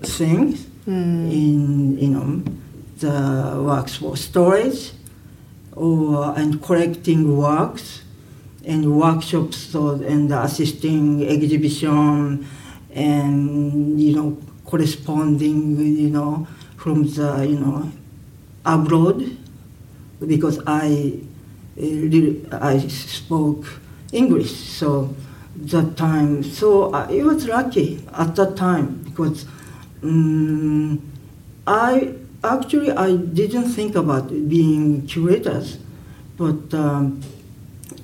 things 0.03 0.67
hmm. 0.85 1.31
in 1.31 1.99
you 1.99 2.09
know 2.09 2.43
the 2.99 3.63
works 3.63 3.97
for 3.97 4.17
storage 4.17 4.93
or 5.75 6.35
and 6.37 6.63
collecting 6.63 7.37
works 7.37 8.03
and 8.65 8.99
workshops 8.99 9.75
and 9.75 10.33
assisting 10.33 11.27
exhibition 11.29 12.47
and 12.95 14.01
you 14.01 14.15
know 14.15 14.39
corresponding 14.65 15.77
you 15.79 16.09
know 16.09 16.47
from 16.77 17.05
the 17.15 17.47
you 17.49 17.59
know 17.59 17.91
abroad 18.65 19.37
because 20.27 20.61
I 20.67 21.19
uh, 21.81 22.59
I 22.61 22.79
spoke 22.89 23.65
English 24.13 24.53
so 24.53 25.15
that 25.57 25.97
time 25.97 26.43
so 26.43 26.93
I, 26.93 27.11
it 27.11 27.25
was 27.25 27.47
lucky 27.47 28.05
at 28.13 28.37
that 28.37 28.57
time 28.57 29.03
because 29.05 29.47
um, 30.03 31.01
I 31.67 32.15
actually 32.45 32.91
I 32.93 33.17
didn't 33.17 33.69
think 33.71 33.97
about 33.97 34.29
being 34.49 35.07
curators 35.07 35.79
but 36.37 36.75
um, 36.75 37.21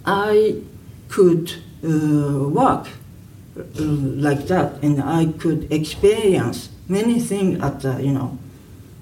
I 0.05 0.63
could 1.09 1.53
uh, 1.85 2.49
work 2.49 2.89
uh, 3.59 3.63
like 3.83 4.47
that, 4.49 4.83
and 4.83 5.03
I 5.03 5.27
could 5.39 5.71
experience 5.73 6.71
many 6.89 7.21
things 7.21 7.61
at 7.63 7.81
the 7.81 8.03
you 8.03 8.13
know 8.13 8.39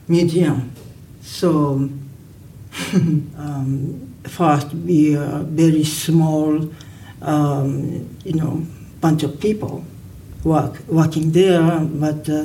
museum. 0.09 0.73
So 1.23 1.88
um, 2.95 4.15
first, 4.25 4.73
we 4.75 5.17
are 5.17 5.43
very 5.43 5.85
small, 5.85 6.69
um, 7.23 8.17
you 8.25 8.35
know, 8.35 8.67
bunch 9.00 9.23
of 9.23 9.41
people 9.41 9.85
work 10.45 10.79
working 10.88 11.33
there, 11.33 11.81
but 11.81 12.29
uh, 12.29 12.45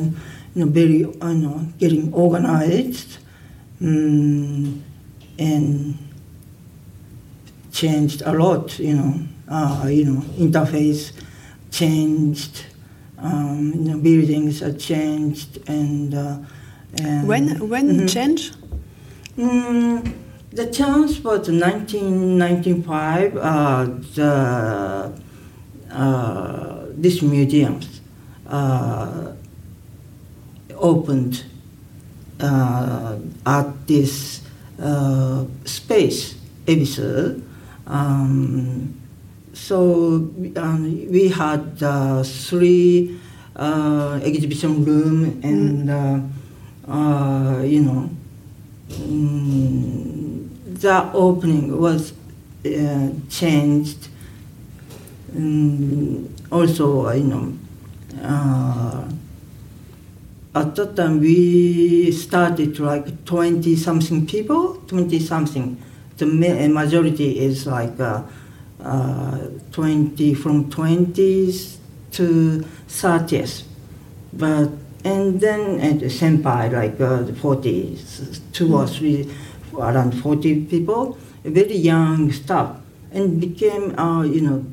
you 0.55 0.65
know, 0.65 0.65
very 0.65 0.99
you 0.99 1.17
know, 1.21 1.67
getting 1.77 2.13
organized, 2.13 3.17
um, 3.81 4.83
and 5.37 5.97
changed 7.71 8.21
a 8.25 8.33
lot. 8.33 8.77
You 8.79 8.95
know, 8.95 9.19
uh, 9.47 9.87
you 9.89 10.05
know, 10.05 10.21
interface 10.37 11.11
changed. 11.71 12.65
Um, 13.17 13.73
you 13.75 13.81
know, 13.91 13.97
buildings 13.99 14.63
are 14.63 14.73
changed, 14.73 15.59
and, 15.69 16.13
uh, 16.13 16.37
and 16.97 17.27
when 17.27 17.69
when 17.69 17.89
mm-hmm. 17.89 18.05
change? 18.07 18.51
Mm, 19.37 20.13
the 20.51 20.65
change 20.67 21.23
was 21.23 21.47
1995. 21.47 23.37
Uh, 23.37 23.85
the 24.15 25.13
uh, 25.91 26.85
this 26.93 27.21
museums 27.21 28.01
uh, 28.47 29.33
opened 30.75 31.43
uh, 32.39 33.17
at 33.45 33.87
this 33.87 34.41
uh, 34.81 35.45
space, 35.65 36.35
Ebisu. 36.65 37.41
Um, 37.87 39.01
so 39.53 40.29
um, 40.55 41.11
we 41.11 41.29
had 41.29 41.81
uh, 41.83 42.23
three 42.23 43.19
uh, 43.55 44.19
exhibition 44.23 44.85
room 44.85 45.41
and 45.43 45.89
mm. 45.89 46.31
uh, 46.87 46.91
uh 46.91 47.61
you 47.61 47.81
know 47.81 48.09
um, 48.95 50.49
the 50.65 51.11
opening 51.13 51.79
was 51.79 52.13
uh, 52.65 53.09
changed. 53.29 54.07
Um, 55.35 56.33
also, 56.51 57.07
uh, 57.07 57.13
you 57.13 57.23
know, 57.23 57.53
at 60.53 60.75
that 60.75 60.95
time 60.95 61.19
we 61.19 62.11
started 62.11 62.77
like 62.79 63.23
20 63.25 63.75
something 63.75 64.25
people, 64.25 64.75
20 64.87 65.19
something. 65.19 65.77
The 66.21 66.69
majority 66.69 67.39
is 67.39 67.65
like 67.65 67.99
uh, 67.99 68.23
20 69.71 70.33
from 70.35 70.69
20s 70.69 71.77
to 72.11 72.65
30s 72.87 73.63
but 74.33 74.69
and 75.03 75.41
then 75.41 75.79
at 75.79 75.99
the 75.99 76.07
senpai 76.07 76.71
like 76.71 76.99
uh, 77.01 77.25
40 77.41 77.97
two 78.53 78.75
or 78.75 78.85
three 78.87 79.29
around 79.77 80.11
40 80.21 80.65
people 80.65 81.17
very 81.43 81.75
young 81.75 82.31
staff 82.31 82.77
and 83.11 83.39
became 83.39 83.97
uh, 83.97 84.23
you 84.23 84.41
know 84.41 84.65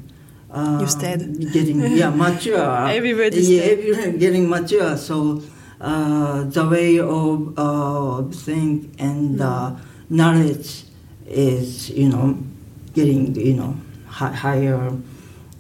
uh, 0.51 0.81
you 0.81 1.51
getting 1.53 1.81
yeah 1.97 2.09
mature. 2.25 2.89
Everybody 2.89 3.41
yeah 3.41 4.11
getting 4.17 4.49
mature. 4.49 4.97
So 4.97 5.43
uh, 5.81 6.45
the 6.45 6.67
way 6.67 6.99
of 6.99 7.53
uh, 7.59 8.23
think 8.33 8.95
and 8.99 9.41
uh, 9.41 9.77
knowledge 10.09 10.88
is 11.29 11.91
you 11.91 12.09
know 12.09 12.39
getting 12.95 13.35
you 13.35 13.55
know 13.55 13.77
higher. 14.09 14.93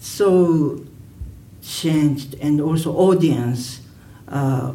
So 0.00 0.80
changed 1.62 2.34
and 2.40 2.60
also 2.60 2.94
audience 2.96 3.80
uh, 4.28 4.72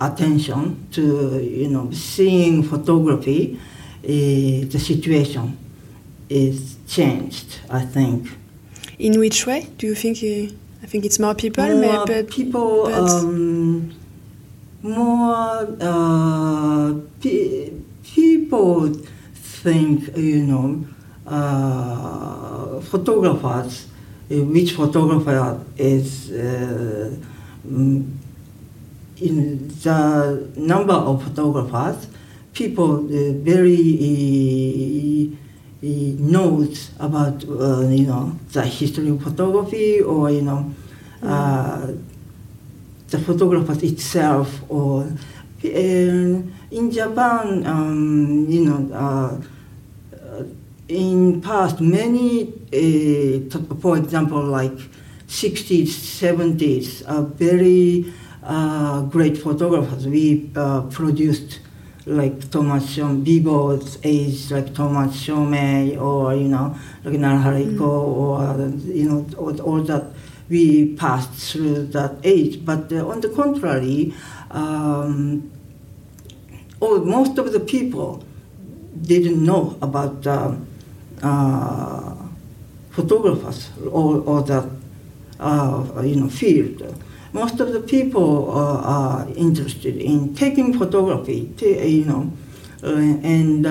attention 0.00 0.86
to 0.92 1.38
you 1.40 1.68
know 1.68 1.90
seeing 1.92 2.62
photography 2.62 3.58
uh, 4.04 4.08
the 4.08 4.78
situation 4.78 5.56
is 6.28 6.76
changed 6.88 7.60
i 7.70 7.80
think. 7.80 8.28
In 8.98 9.18
which 9.18 9.46
way? 9.46 9.68
Do 9.78 9.86
you 9.86 9.94
think 9.94 10.18
uh, 10.18 10.52
i 10.82 10.86
think 10.86 11.04
it's 11.04 11.18
more 11.18 11.34
people 11.34 11.64
more 11.64 12.06
but, 12.06 12.30
people 12.30 12.84
but 12.84 13.10
um, 13.10 13.94
more 14.82 15.68
uh, 15.80 16.94
pe 17.20 17.70
people 18.02 18.90
think 19.62 20.16
you 20.16 20.42
know 20.42 20.84
uh, 21.26 22.80
photographers, 22.80 23.86
uh, 24.30 24.34
which 24.50 24.72
photographer 24.72 25.64
is 25.78 26.32
uh, 26.32 27.14
mm, 27.66 28.10
in 29.20 29.68
the 29.68 30.48
number 30.56 30.94
of 30.94 31.22
photographers, 31.22 32.08
people 32.52 33.06
very 33.44 33.78
knows 35.82 36.90
about 36.98 37.42
you 37.42 38.06
know 38.06 38.36
the 38.52 38.62
history 38.62 39.10
of 39.10 39.22
photography 39.22 40.00
or 40.00 40.30
you 40.30 40.42
know 40.42 40.74
mm. 41.20 42.02
the 43.10 43.18
photographer 43.18 43.76
itself 43.84 44.60
or 44.68 45.06
in 46.72 46.90
Japan, 46.90 47.66
um, 47.66 48.46
you 48.48 48.64
know, 48.64 48.94
uh, 48.94 49.36
in 50.92 51.40
past 51.40 51.80
many, 51.80 52.48
uh, 52.72 53.76
for 53.80 53.96
example, 53.96 54.42
like 54.42 54.76
60s, 55.26 55.88
70s, 55.88 57.02
uh, 57.04 57.22
very 57.22 58.12
uh, 58.42 59.02
great 59.02 59.38
photographers. 59.38 60.06
We 60.06 60.50
uh, 60.54 60.82
produced 60.82 61.60
like 62.04 62.40
Tomatsu 62.40 63.02
Shomei, 63.02 63.24
VIVO's 63.24 63.98
age, 64.02 64.50
like 64.50 64.66
Tomatsu 64.74 65.34
Shomei, 65.34 66.00
or 66.00 66.34
you 66.34 66.48
know, 66.48 66.76
like 67.04 67.14
Narahara 67.14 67.60
Ikko, 67.60 67.78
mm. 67.78 68.16
or 68.16 68.92
you 68.92 69.08
know, 69.08 69.26
all, 69.38 69.60
all, 69.62 69.82
that. 69.82 70.12
We 70.48 70.96
passed 70.96 71.52
through 71.52 71.86
that 71.92 72.16
age, 72.24 72.62
but 72.62 72.92
uh, 72.92 73.08
on 73.08 73.22
the 73.22 73.30
contrary, 73.30 74.12
um, 74.50 75.50
all, 76.78 76.98
most 76.98 77.38
of 77.38 77.52
the 77.52 77.60
people 77.60 78.22
didn't 79.00 79.42
know 79.42 79.78
about. 79.80 80.26
Um, 80.26 80.68
uh, 81.22 82.14
photographers 82.90 83.70
or, 83.90 84.20
or 84.20 84.42
the 84.42 84.68
uh, 85.40 86.02
you 86.04 86.16
know 86.16 86.28
field. 86.28 86.82
Most 87.32 87.60
of 87.60 87.72
the 87.72 87.80
people 87.80 88.50
uh, 88.50 88.82
are 88.82 89.28
interested 89.36 89.96
in 89.96 90.34
taking 90.34 90.78
photography, 90.78 91.50
you 91.60 92.04
know, 92.04 92.30
and 92.82 93.66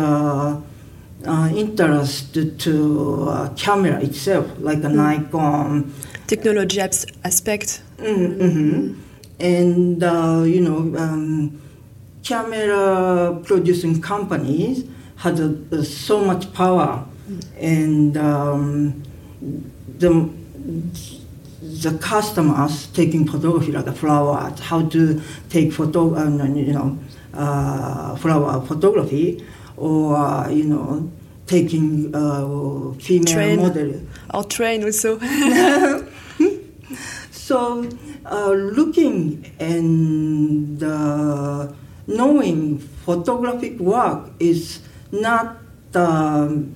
interested 1.55 2.59
to 2.61 3.51
camera 3.55 4.01
itself, 4.01 4.47
like 4.59 4.79
a 4.79 4.87
mm. 4.87 4.95
Nikon. 4.95 5.93
Technology 6.25 6.79
aspect. 6.79 7.83
Mm-hmm. 7.97 8.99
And 9.39 10.01
you 10.51 10.61
know. 10.61 10.97
Um, 10.97 11.61
camera 12.23 13.39
producing 13.43 14.01
companies 14.01 14.85
had 15.17 15.39
uh, 15.39 15.83
so 15.83 16.23
much 16.23 16.53
power 16.53 17.05
and 17.57 18.17
um, 18.17 19.03
the 19.97 20.29
the 21.61 21.97
customers 21.99 22.87
taking 22.87 23.27
photography 23.27 23.71
like 23.71 23.87
flowers, 23.95 24.59
how 24.59 24.87
to 24.89 25.21
take 25.49 25.71
photo, 25.71 26.15
uh, 26.15 26.45
you 26.45 26.73
know, 26.73 26.97
uh, 27.33 28.15
flower 28.15 28.65
photography, 28.65 29.45
or 29.77 30.15
uh, 30.15 30.49
you 30.49 30.65
know, 30.65 31.09
taking 31.47 32.13
uh, 32.13 32.93
female 32.99 33.33
train. 33.33 33.59
model. 33.59 34.01
Or 34.33 34.43
train 34.43 34.83
also. 34.83 35.19
so, 37.31 37.89
uh, 38.25 38.51
looking 38.51 39.51
and 39.59 40.83
uh, 40.83 41.71
knowing 42.07 42.79
photographic 42.79 43.79
work 43.79 44.31
is 44.39 44.79
not 45.11 45.57
the 45.91 46.67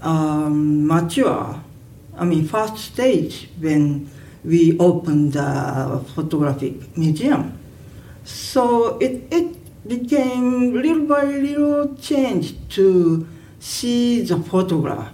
um, 0.00 0.86
mature, 0.86 1.60
I 2.16 2.24
mean, 2.24 2.46
first 2.46 2.78
stage 2.78 3.48
when 3.58 4.10
we 4.44 4.78
opened 4.78 5.34
the 5.34 6.04
photographic 6.14 6.96
museum. 6.96 7.58
So 8.24 8.98
it, 8.98 9.24
it 9.30 9.56
became 9.86 10.74
little 10.74 11.06
by 11.06 11.24
little 11.24 11.94
changed 11.96 12.70
to 12.70 13.26
see 13.60 14.22
the 14.22 14.38
photograph 14.38 15.12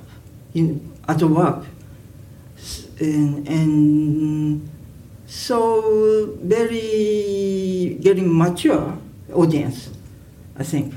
in, 0.55 0.93
at 1.09 1.23
work. 1.23 1.65
And, 3.01 3.49
and 3.49 4.71
so 5.27 6.37
very 6.43 7.99
getting 8.01 8.37
mature 8.37 8.97
audience, 9.33 9.91
I 10.57 10.63
think. 10.63 10.95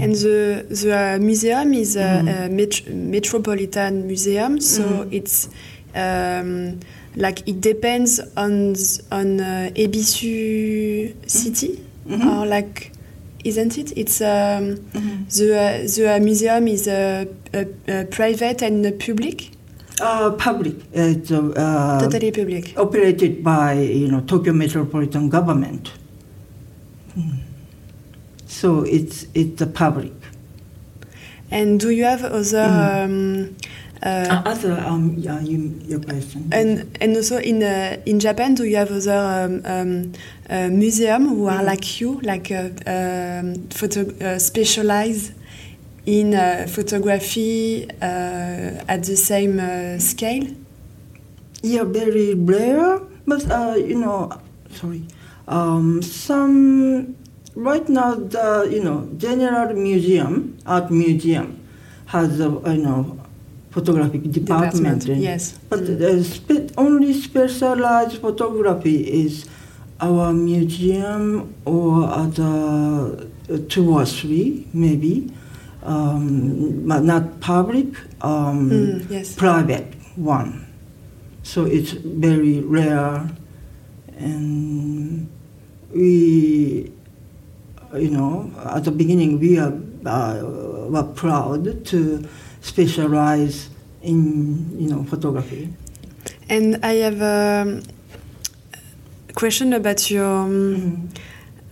And 0.00 0.14
the 0.14 0.64
the 0.68 0.90
uh, 1.14 1.18
museum 1.20 1.74
is 1.74 1.96
a, 1.96 2.22
Mhm. 2.22 2.28
a 2.28 2.48
met- 2.48 2.86
metropolitan 2.94 4.06
museum, 4.06 4.60
so 4.60 4.82
Mhm. 4.82 5.12
it's 5.12 5.48
um, 5.94 6.78
like 7.16 7.42
it 7.48 7.60
depends 7.60 8.20
on 8.36 8.74
on 9.10 9.40
uh, 9.40 9.70
Ebisu 9.74 11.12
city 11.26 11.78
Mhm. 12.08 12.26
or 12.26 12.46
like 12.46 12.92
isn't 13.44 13.78
it? 13.78 13.92
It's 13.96 14.20
um, 14.20 14.76
Mhm. 14.94 15.26
the 15.36 15.46
uh, 15.58 15.86
the 15.86 16.20
museum 16.20 16.68
is 16.68 16.86
uh, 16.86 17.24
uh, 17.54 18.04
private 18.10 18.62
and 18.62 18.84
public, 18.98 19.50
Uh, 20.00 20.30
public, 20.38 20.74
it's 20.92 21.30
uh, 21.30 21.52
uh, 21.56 22.00
totally 22.00 22.30
public. 22.32 22.74
operated 22.76 23.42
by 23.42 23.74
you 23.74 24.08
know 24.08 24.20
Tokyo 24.20 24.52
Metropolitan 24.52 25.28
Government. 25.28 25.90
Mm. 28.50 28.60
So 28.60 28.82
it's 28.82 29.26
it's 29.34 29.58
the 29.58 29.66
public. 29.66 30.12
And 31.50 31.80
do 31.80 31.90
you 31.90 32.04
have 32.04 32.24
other? 32.24 33.04
Um, 33.04 33.56
uh, 34.02 34.06
Uh, 34.30 34.42
other 34.46 34.72
um, 34.86 35.14
yeah, 35.18 35.40
you, 35.40 35.78
your 35.86 36.00
question. 36.00 36.48
And 36.52 36.96
and 37.00 37.16
also 37.16 37.36
in 37.38 37.62
uh, 37.62 37.96
in 38.06 38.18
Japan, 38.20 38.54
do 38.54 38.64
you 38.64 38.76
have 38.76 38.90
other 38.90 39.44
um, 39.44 39.62
um, 39.64 40.12
uh, 40.48 40.68
museum 40.68 41.28
who 41.28 41.46
are 41.48 41.60
Mhm. 41.62 41.66
like 41.66 42.00
you, 42.00 42.20
like 42.22 42.50
uh, 42.50 42.70
um, 42.86 43.54
photo 43.70 44.00
uh, 44.20 44.38
specialize 44.38 45.32
in 46.06 46.34
uh, 46.34 46.66
photography 46.68 47.86
uh, 48.02 48.84
at 48.88 49.02
the 49.04 49.16
same 49.16 49.58
uh, 49.60 49.98
scale? 49.98 50.46
Yeah, 51.62 51.84
very 51.84 52.34
rare, 52.34 53.00
but 53.26 53.44
uh, 53.50 53.74
you 53.76 53.96
know, 54.00 54.30
sorry. 54.74 55.02
Um, 55.46 56.00
some 56.00 57.16
right 57.54 57.88
now 57.88 58.14
the 58.14 58.68
you 58.70 58.82
know 58.82 59.08
General 59.16 59.74
Museum, 59.74 60.56
Art 60.66 60.90
Museum, 60.90 61.58
has 62.06 62.40
a 62.40 62.44
you 62.66 62.82
know 62.82 63.16
photographic 63.70 64.22
department. 64.30 65.06
and- 65.08 65.22
yes. 65.22 65.58
But 65.68 65.80
Mm. 65.80 65.98
the 65.98 66.24
spe- 66.24 66.72
only 66.76 67.12
specialized 67.12 68.16
photography 68.18 68.96
is 69.24 69.44
our 70.00 70.32
museum 70.32 71.54
or 71.64 72.04
other 72.08 73.28
uh, 73.52 73.58
two 73.68 73.90
or 73.94 74.04
three 74.06 74.66
maybe, 74.72 75.30
um, 75.84 76.82
but 76.86 77.02
not 77.04 77.40
public. 77.40 77.88
Um, 78.22 78.70
Mm, 78.70 79.10
yes. 79.10 79.34
private 79.34 79.94
one. 80.16 80.66
So 81.42 81.64
it's 81.64 81.92
very 81.92 82.60
rare, 82.60 83.28
and 84.18 85.26
we, 85.94 86.90
you 87.94 88.10
know, 88.10 88.50
at 88.64 88.84
the 88.84 88.90
beginning 88.90 89.38
we 89.38 89.58
are 89.58 89.72
uh, 90.06 90.42
were 90.88 91.04
proud 91.14 91.84
to 91.86 92.26
specialize 92.60 93.70
in 94.02 94.78
you 94.78 94.88
know 94.88 95.04
photography. 95.04 95.72
And 96.48 96.84
I 96.84 96.94
have 97.04 97.22
um, 97.22 97.82
a 99.28 99.32
question 99.32 99.72
about 99.72 100.10
your. 100.10 100.26
Um, 100.26 101.08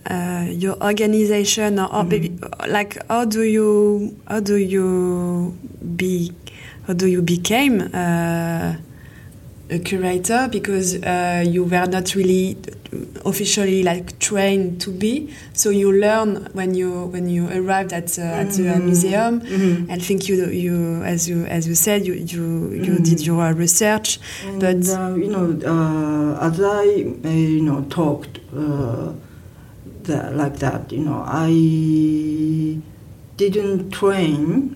uh, 0.09 0.47
your 0.49 0.81
organization 0.81 1.77
or, 1.77 1.93
or 1.93 2.03
maybe 2.03 2.35
like 2.67 2.97
how 3.09 3.25
do 3.25 3.43
you 3.43 4.17
how 4.27 4.39
do 4.39 4.55
you 4.55 5.55
be 5.95 6.31
how 6.87 6.93
do 6.93 7.05
you 7.05 7.21
became 7.21 7.81
uh, 7.93 8.75
a 9.71 9.77
curator 9.79 10.47
because 10.51 10.95
uh, 11.03 11.43
you 11.47 11.63
were 11.63 11.85
not 11.85 12.15
really 12.15 12.57
officially 13.23 13.83
like 13.83 14.17
trained 14.17 14.81
to 14.81 14.89
be 14.89 15.29
so 15.53 15.69
you 15.69 15.91
learn 15.91 16.47
when 16.53 16.73
you 16.73 17.05
when 17.13 17.29
you 17.29 17.47
arrived 17.49 17.93
at 17.93 18.17
uh, 18.17 18.23
at 18.41 18.49
the 18.51 18.63
Mhm. 18.63 18.85
museum 18.85 19.41
Mhm. 19.41 19.85
I 19.91 19.97
think 19.99 20.27
you 20.27 20.47
you 20.49 21.03
as 21.03 21.29
you 21.29 21.45
as 21.45 21.67
you 21.67 21.75
said 21.75 22.05
you 22.07 22.13
you, 22.15 22.71
you 22.85 22.93
Mhm. 22.97 23.03
did 23.03 23.21
your 23.25 23.53
research 23.53 24.19
And, 24.47 24.59
But- 24.61 24.89
uh, 24.89 25.15
you 25.15 25.29
know, 25.29 25.45
uh, 25.63 26.47
as 26.47 26.59
I 26.59 27.05
uh, 27.23 27.29
you 27.29 27.61
know 27.61 27.85
talked 27.89 28.39
uh, 28.55 29.13
that, 30.05 30.35
like 30.35 30.57
that, 30.59 30.91
you 30.91 31.03
know, 31.05 31.21
I 31.27 31.51
didn't 33.37 33.91
train 33.91 34.75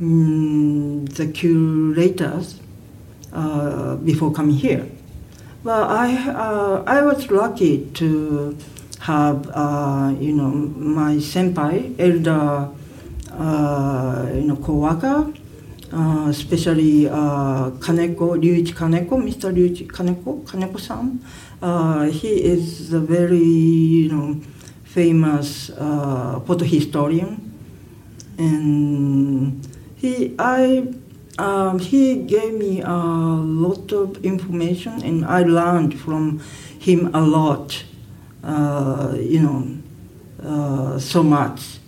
mm, 0.00 1.08
the 1.16 1.26
curators 1.26 2.60
uh, 3.32 3.96
before 3.96 4.30
coming 4.32 4.56
here. 4.56 4.86
Well, 5.64 5.84
I 5.84 6.12
uh, 6.28 6.82
I 6.86 7.02
was 7.02 7.30
lucky 7.30 7.86
to 7.94 8.56
have 9.00 9.48
uh, 9.54 10.12
you 10.20 10.32
know 10.32 10.50
my 10.50 11.16
senpai, 11.16 11.94
elder 11.98 12.68
uh, 13.32 14.28
you 14.34 14.42
know 14.42 14.56
coworker, 14.56 15.32
uh, 15.92 16.26
especially 16.28 17.04
Kaneko, 17.04 18.36
Ryuichi 18.36 18.74
Kaneko, 18.74 19.16
Mr. 19.22 19.54
Ryuichi 19.54 19.86
Kaneko, 19.86 20.44
Kaneko-san. 20.44 22.10
He 22.10 22.44
is 22.44 22.92
a 22.92 23.00
very 23.00 23.38
you 23.38 24.08
know 24.12 24.40
famous 24.84 25.68
photo 25.68 26.64
historian, 26.64 27.38
and 28.36 29.66
he 29.96 30.34
I 30.38 30.92
um, 31.38 31.78
he 31.78 32.16
gave 32.22 32.54
me 32.54 32.80
a 32.80 32.92
lot 32.92 33.92
of 33.92 34.24
information, 34.24 35.02
and 35.02 35.24
I 35.24 35.42
learned 35.42 35.98
from 35.98 36.40
him 36.78 37.14
a 37.14 37.20
lot. 37.20 37.84
Uh, 38.42 39.16
you 39.18 39.40
know, 39.40 39.78
uh, 40.42 40.98
so 40.98 41.22
much. 41.22 41.78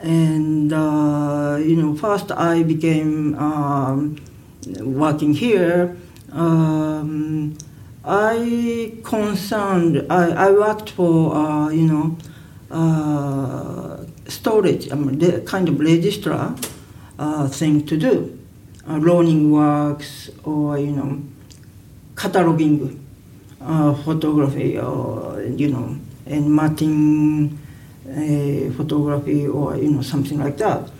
And 0.00 0.72
uh, 0.72 1.58
you 1.60 1.76
know, 1.76 1.96
first 1.96 2.30
I 2.32 2.62
became 2.62 3.34
um, 3.38 4.16
working 4.80 5.34
here. 5.34 5.96
Um, 6.30 7.56
I 8.04 8.94
concerned. 9.04 10.06
I, 10.10 10.30
I 10.30 10.50
worked 10.50 10.90
for 10.90 11.34
uh, 11.34 11.68
you 11.70 11.86
know 11.86 12.16
uh, 12.70 14.04
storage, 14.28 14.86
the 14.86 15.42
kind 15.46 15.68
of 15.68 15.78
registrar 15.78 16.56
uh, 17.18 17.48
thing 17.48 17.86
to 17.86 17.96
do, 17.96 18.38
uh, 18.88 18.96
loaning 18.98 19.50
works 19.50 20.30
or 20.44 20.78
you 20.78 20.92
know 20.92 21.20
cataloging 22.14 22.98
uh, 23.60 23.94
photography 23.94 24.78
or 24.78 25.42
you 25.42 25.68
know 25.68 25.96
and 26.26 26.54
matching 26.54 27.58
uh, 28.08 28.70
photography 28.76 29.46
or 29.46 29.76
you 29.76 29.90
know 29.90 30.02
something 30.02 30.38
like 30.38 30.56
that. 30.58 30.90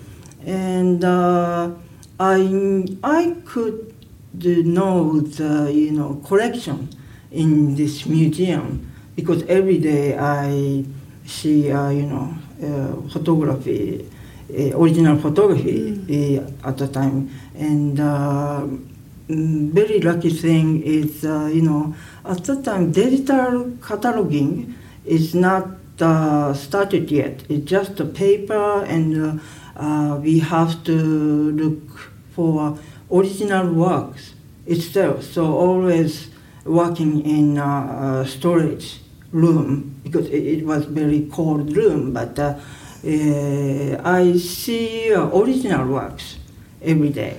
And 0.46 1.04
uh, 1.04 1.70
I 2.18 2.84
I 3.02 3.36
could 3.44 3.94
know 4.42 5.20
the 5.20 5.70
you 5.72 5.92
know 5.92 6.20
collection 6.24 6.88
in 7.30 7.74
this 7.74 8.06
museum 8.06 8.90
because 9.16 9.42
every 9.44 9.78
day 9.78 10.16
I 10.16 10.84
see 11.26 11.70
uh, 11.70 11.90
you 11.90 12.06
know 12.06 12.34
uh, 12.62 13.08
photography 13.10 14.08
original 14.74 15.18
photography 15.18 16.38
uh, 16.38 16.68
at 16.68 16.78
the 16.78 16.88
time. 16.88 17.30
And 17.54 17.98
uh, 18.00 18.66
mm, 19.28 19.70
very 19.70 20.00
lucky 20.00 20.30
thing 20.30 20.82
is 20.82 21.24
uh, 21.24 21.50
you 21.52 21.62
know 21.62 21.94
at 22.24 22.44
that 22.44 22.64
time 22.64 22.92
digital 22.92 23.70
cataloging 23.80 24.74
is 25.04 25.34
not 25.34 25.68
uh, 26.00 26.54
started 26.54 27.10
yet. 27.10 27.42
It's 27.48 27.68
just 27.70 28.00
a 28.00 28.04
paper 28.04 28.84
and 28.84 29.40
uh, 29.76 29.80
uh, 29.80 30.16
we 30.16 30.38
have 30.40 30.84
to 30.84 30.92
look 30.92 31.98
for 32.34 32.78
original 33.10 33.72
works 33.72 34.34
itself. 34.66 35.24
So 35.24 35.54
always 35.56 36.30
working 36.64 37.24
in 37.26 37.58
uh, 37.58 38.24
storage 38.24 39.00
room 39.32 40.00
because 40.02 40.26
it, 40.28 40.44
it 40.44 40.66
was 40.66 40.84
very 40.84 41.28
cold 41.32 41.74
room 41.76 42.12
but 42.12 42.38
uh, 42.38 42.54
I 43.04 44.36
see 44.38 45.12
uh, 45.12 45.28
original 45.36 45.86
works 45.88 46.36
every 46.82 47.10
day 47.10 47.36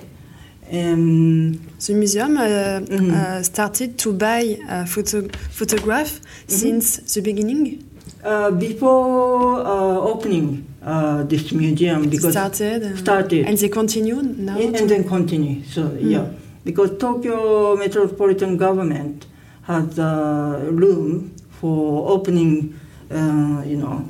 and 0.72 1.60
The 1.86 1.94
museum 1.94 2.38
uh, 2.38 2.80
Mhm. 2.80 3.12
uh, 3.12 3.44
started 3.44 3.98
to 3.98 4.14
buy 4.14 4.58
uh, 4.70 4.86
photo 4.86 5.28
photograph 5.52 6.20
since 6.48 6.98
the 7.14 7.22
beginning. 7.22 7.84
Uh, 8.24 8.52
before 8.52 9.60
uh, 9.60 10.12
opening 10.14 10.64
uh, 10.82 11.24
this 11.28 11.52
museum 11.52 12.10
because 12.10 12.32
started, 12.32 12.98
started 12.98 13.46
and 13.46 13.58
they 13.58 13.70
continue 13.70 14.22
now. 14.22 14.58
and, 14.58 14.76
and 14.78 14.90
then 14.90 15.04
continue. 15.04 15.62
So 15.74 15.82
Mm. 15.82 16.10
yeah, 16.12 16.26
because 16.64 16.92
Tokyo 16.98 17.76
metropolitan 17.76 18.58
government 18.58 19.26
has 19.64 20.00
a 20.00 20.70
room 20.72 21.32
for 21.60 22.10
opening, 22.16 22.74
uh, 23.12 23.62
you 23.68 23.78
know, 23.78 24.06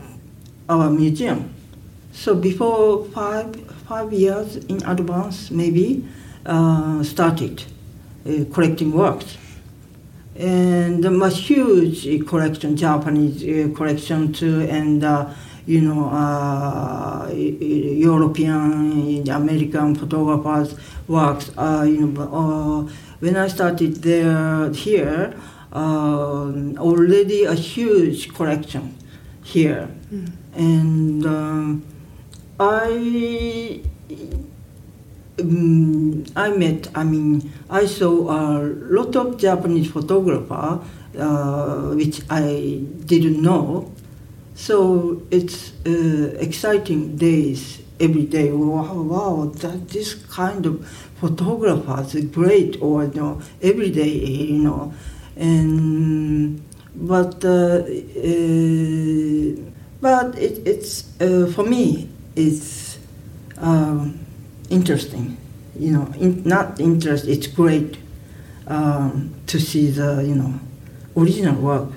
our 0.69 0.89
museum. 0.89 1.53
So 2.11 2.35
before 2.35 3.05
five 3.05 3.55
five 3.87 4.13
years 4.13 4.57
in 4.57 4.83
advance, 4.85 5.51
maybe 5.51 6.05
uh, 6.45 7.03
started 7.03 7.63
uh, 8.25 8.45
collecting 8.53 8.91
works. 8.91 9.37
And 10.35 11.05
a 11.05 11.29
huge 11.29 12.27
collection, 12.27 12.75
Japanese 12.75 13.43
uh, 13.43 13.75
collection 13.75 14.33
too, 14.33 14.61
and 14.61 15.03
uh, 15.03 15.29
you 15.65 15.81
know, 15.81 16.09
uh, 16.09 17.29
European, 17.31 19.29
American 19.29 19.95
photographers' 19.95 20.75
works. 21.07 21.51
Uh, 21.57 21.85
you 21.87 22.07
know, 22.07 22.21
uh, 22.23 22.91
when 23.19 23.37
I 23.37 23.47
started 23.47 23.97
there 23.97 24.71
here, 24.71 25.35
uh, 25.71 26.51
already 26.77 27.45
a 27.45 27.53
huge 27.53 28.33
collection 28.33 28.97
here, 29.43 29.87
Mm. 30.11 30.31
and 30.55 31.25
um, 31.25 31.83
I. 32.59 33.81
Um, 35.39 36.25
I 36.35 36.49
met, 36.51 36.89
I 36.93 37.03
mean, 37.03 37.51
I 37.67 37.87
saw 37.87 38.29
a 38.29 38.61
lot 38.67 39.15
of 39.15 39.37
Japanese 39.39 39.89
photographer, 39.89 40.79
uh, 41.17 41.89
which 41.95 42.21
I 42.29 42.83
didn't 43.05 43.41
know. 43.41 43.91
So 44.53 45.23
it's 45.31 45.71
uh, 45.87 46.37
exciting 46.39 47.15
days 47.17 47.81
every 47.99 48.25
day. 48.25 48.51
Wow, 48.51 48.93
wow, 49.01 49.51
that 49.61 49.89
this 49.89 50.13
kind 50.13 50.67
of 50.67 50.87
photographers 51.19 52.13
is 52.13 52.25
great, 52.25 52.77
or 52.79 53.05
you 53.05 53.13
know, 53.15 53.41
every 53.61 53.89
day, 53.89 54.13
you 54.13 54.59
know, 54.59 54.93
and 55.35 56.61
but 56.95 57.43
uh, 57.43 57.83
uh, 57.83 59.55
but 60.01 60.37
it, 60.37 60.65
it's 60.67 61.19
uh, 61.21 61.51
for 61.53 61.63
me 61.63 62.09
it's 62.35 62.97
um, 63.57 64.19
interesting, 64.69 65.37
you 65.77 65.91
know, 65.91 66.11
in, 66.19 66.43
not 66.43 66.79
interest. 66.79 67.27
It's 67.27 67.47
great 67.47 67.97
um, 68.67 69.33
to 69.47 69.59
see 69.59 69.89
the 69.89 70.23
you 70.25 70.35
know 70.35 70.59
original 71.15 71.55
work 71.55 71.89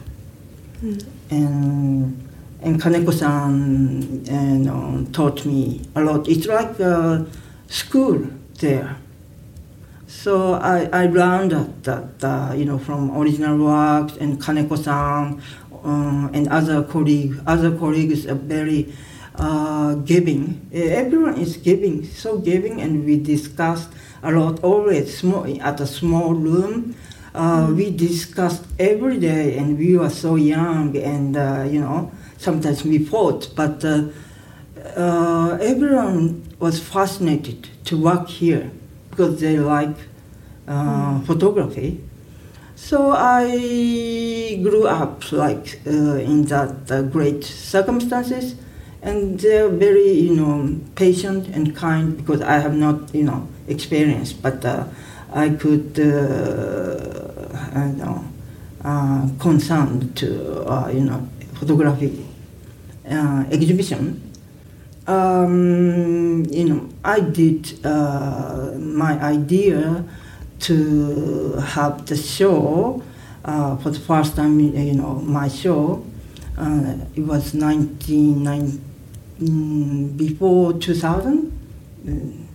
Mm. 0.83 1.03
and 1.31 2.29
and 2.61 2.79
Kaneko-san 2.83 4.25
and 4.29 4.69
um, 4.69 5.07
taught 5.13 5.47
me 5.47 5.81
a 5.95 6.03
lot. 6.03 6.29
It's 6.29 6.47
like 6.47 6.79
a 6.81 7.25
school 7.69 8.27
there. 8.61 8.97
So 10.07 10.55
I, 10.55 10.89
I 10.93 11.07
learned 11.07 11.51
that, 11.53 11.83
that 11.85 12.25
uh, 12.25 12.55
you 12.55 12.65
know 12.65 12.79
from 12.79 13.17
original 13.17 13.59
works 13.59 14.17
and 14.17 14.41
Kaneko-san 14.41 15.43
um, 15.85 16.31
and 16.33 16.49
other 16.49 16.83
colleagues. 16.85 17.39
Other 17.47 17.77
colleagues 17.77 18.27
are 18.27 18.35
very 18.35 18.93
uh, 19.35 19.95
giving. 19.97 20.69
Everyone 20.73 21.37
is 21.39 21.57
giving, 21.57 22.05
so 22.05 22.39
giving, 22.39 22.81
and 22.81 23.05
we 23.05 23.19
discussed 23.19 23.91
a 24.23 24.31
lot. 24.31 24.63
Always 24.63 25.19
small 25.19 25.45
at 25.61 25.81
a 25.81 25.87
small 25.87 26.35
room. 26.35 26.95
Uh, 27.35 27.69
We 27.75 27.91
discussed 27.91 28.65
every 28.79 29.19
day, 29.19 29.59
and 29.59 29.77
we 29.79 29.97
were 29.99 30.09
so 30.11 30.37
young, 30.37 30.97
and 30.97 31.37
uh, 31.37 31.67
you 31.69 31.81
know 31.81 32.11
sometimes 32.39 32.85
we 32.85 32.99
fought, 32.99 33.51
but 33.57 33.85
uh, 33.85 34.09
uh, 34.97 35.59
everyone 35.61 36.43
was 36.61 36.81
fascinated 36.81 37.69
to 37.85 37.99
work 38.01 38.29
here 38.29 38.71
because 39.17 39.41
they 39.41 39.59
like 39.59 39.97
uh, 40.69 41.21
photography. 41.21 42.01
So 42.75 43.13
I 43.13 44.61
grew 44.63 44.87
up 44.87 45.33
like 45.33 45.81
uh, 45.87 46.21
in 46.21 46.45
that 46.47 46.91
uh, 46.91 47.03
great 47.03 47.43
circumstances, 47.45 48.55
and 49.01 49.41
they're 49.41 49.71
very 49.71 50.11
you 50.13 50.37
know 50.37 50.79
patient 50.95 51.49
and 51.49 51.75
kind 51.75 52.17
because 52.17 52.43
I 52.43 52.59
have 52.59 52.77
not 52.77 53.15
you 53.15 53.25
know 53.25 53.49
experience, 53.69 54.35
but 54.35 54.63
uh, 54.65 54.85
I 55.33 55.49
could 55.51 55.99
uh, 55.99 57.49
I 57.73 57.81
don't 57.89 57.99
know 57.99 58.25
uh, 58.85 59.29
concerned 59.41 60.15
to 60.19 60.63
uh, 60.69 60.89
you 60.89 61.01
know 61.01 61.27
photography 61.55 62.27
uh, 63.11 63.45
exhibition. 63.51 64.26
Um, 65.07 66.45
you 66.51 66.65
know, 66.65 66.89
I 67.05 67.21
did 67.21 67.79
uh, 67.87 68.73
my 68.79 69.13
idea 69.23 70.05
to 70.61 71.53
have 71.59 72.07
the 72.07 72.17
show 72.17 73.03
uh, 73.45 73.77
for 73.77 73.91
the 73.91 74.01
first 74.01 74.35
time. 74.37 74.59
You 74.61 74.95
know, 74.95 75.15
my 75.15 75.49
show. 75.49 76.05
Uh, 76.59 76.97
it 77.15 77.21
was 77.21 77.53
1990 77.55 78.81
mm, 79.41 80.17
before 80.17 80.73
2000, 80.75 81.53
Mm. 82.07 82.47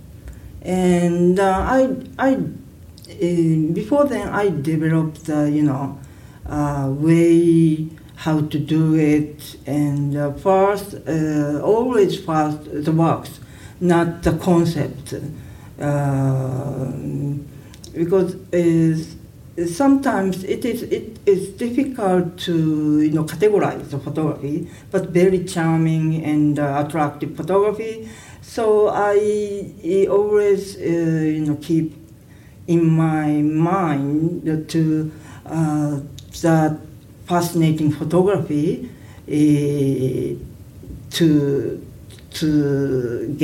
and 0.62 1.40
uh, 1.40 1.44
I 1.68 1.90
I 2.18 2.36
uh, 2.36 3.74
before 3.74 4.06
then 4.06 4.30
I 4.30 4.50
developed 4.50 5.30
uh, 5.30 5.44
you 5.44 5.64
know 5.64 6.00
uh, 6.48 6.88
way 6.90 7.88
how 8.26 8.42
to 8.54 8.58
do 8.60 8.96
it 8.96 9.58
and 9.66 10.16
uh, 10.16 10.32
first 10.34 10.90
uh, 11.08 11.60
always 11.64 12.12
first 12.24 12.60
the 12.86 12.92
works 12.92 13.40
not 13.82 14.22
the 14.22 14.34
concept. 14.38 15.16
Uh, 15.80 16.92
because 17.94 18.36
uh, 18.54 19.66
sometimes 19.66 20.44
it 20.44 20.64
is 20.64 20.84
it 20.84 21.20
is 21.26 21.50
difficult 21.50 22.38
to 22.38 23.02
you 23.02 23.12
know 23.12 23.24
categorize 23.24 23.90
the 23.90 24.00
photography 24.00 24.70
but 24.92 25.10
very 25.10 25.44
charming 25.44 26.24
and 26.24 26.60
uh, 26.60 26.84
attractive 26.86 27.36
photography. 27.36 28.08
So 28.42 28.90
I, 28.90 29.74
I 29.84 30.08
always 30.08 30.78
uh, 30.78 30.82
you 30.82 31.46
know 31.46 31.56
keep 31.56 31.96
in 32.68 32.90
my 32.90 33.42
mind 33.42 34.70
to 34.70 35.12
uh, 35.46 36.00
that 36.42 36.78
fascinating 37.32 37.90
photography 38.00 38.68
uh, 39.28 40.36
to 41.18 41.28
to 42.40 42.50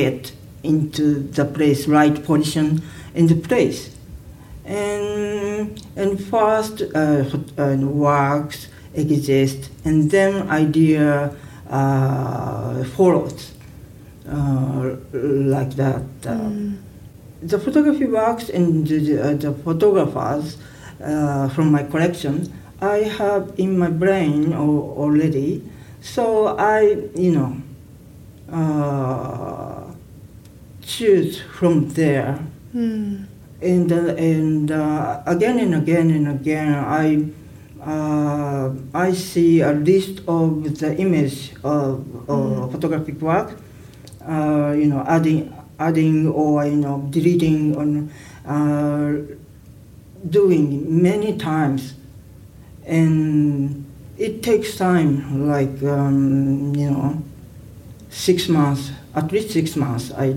get 0.02 0.20
into 0.72 1.04
the 1.38 1.46
place 1.56 1.82
right 2.00 2.18
position 2.30 2.68
in 3.20 3.26
the 3.32 3.36
place 3.50 3.80
and 4.66 5.82
and 6.02 6.12
first 6.34 6.76
uh, 6.82 7.24
uh, 7.58 7.76
works 8.08 8.60
exist 8.94 9.70
and 9.86 10.12
then 10.16 10.32
idea 10.64 11.08
uh, 11.70 12.84
follows 12.96 13.40
uh, 14.30 14.96
like 15.56 15.72
that 15.84 16.04
uh, 16.26 16.34
Mm. 16.34 16.78
the 17.52 17.60
photography 17.66 18.06
works 18.22 18.46
and 18.58 18.68
the, 18.88 19.00
the 19.44 19.52
photographers 19.66 20.46
uh, 21.04 21.48
from 21.56 21.72
my 21.72 21.84
collection 21.94 22.36
I 22.82 22.98
have 23.18 23.54
in 23.58 23.80
my 23.80 23.90
brain 23.90 24.54
already. 24.54 25.64
So 26.02 26.58
I, 26.58 27.10
you 27.16 27.32
know, 27.34 27.58
uh, 28.52 29.92
choose 30.82 31.42
from 31.42 31.90
there. 31.90 32.40
Mm. 32.76 33.26
And, 33.62 33.92
uh, 33.92 34.14
and 34.16 34.72
uh, 34.72 35.24
again 35.26 35.58
and 35.58 35.74
again 35.74 36.12
and 36.12 36.28
again, 36.28 36.76
I, 36.76 37.26
uh, 37.82 38.76
I 38.94 39.12
see 39.14 39.62
a 39.62 39.72
list 39.72 40.22
of 40.28 40.78
the 40.78 40.96
image 40.98 41.54
of, 41.64 42.30
of 42.30 42.72
photographic 42.72 43.20
work, 43.20 43.58
uh, 44.22 44.76
you 44.78 44.86
know, 44.86 45.04
adding, 45.08 45.52
adding 45.80 46.28
or, 46.28 46.66
you 46.66 46.76
know, 46.76 47.08
deleting 47.10 47.76
on, 47.76 48.12
uh, 48.46 49.36
doing 50.30 51.02
many 51.02 51.38
times. 51.38 51.96
And 52.88 53.86
it 54.18 54.42
takes 54.42 54.78
time, 54.78 55.48
like, 55.48 55.84
um, 55.84 56.74
you 56.76 56.90
know, 56.90 57.22
six 58.10 58.48
months, 58.48 58.92
at 59.14 59.32
least 59.32 59.52
six 59.52 59.76
months, 59.76 60.12
I, 60.18 60.36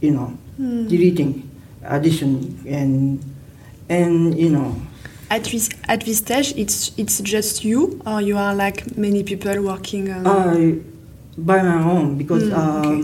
you 0.00 0.10
know, 0.12 0.36
Mm. 0.60 0.88
deleting, 0.88 1.42
addition, 1.84 2.60
and, 2.66 3.20
and, 3.88 4.38
you 4.38 4.50
know, 4.50 4.76
At 5.28 5.44
this 5.44 5.68
at 5.88 6.04
this 6.06 6.18
stage, 6.18 6.54
it's 6.56 6.92
it's 6.96 7.18
just 7.20 7.64
you, 7.64 8.00
or 8.06 8.22
you 8.22 8.36
are 8.38 8.54
like 8.54 8.96
many 8.96 9.22
people 9.24 9.60
working. 9.60 10.08
On... 10.12 10.24
I 10.26 10.78
by 11.36 11.58
my 11.62 11.82
own 11.82 12.16
because 12.16 12.44
Mm, 12.44 12.56
um, 12.56 12.78
okay. 12.78 13.02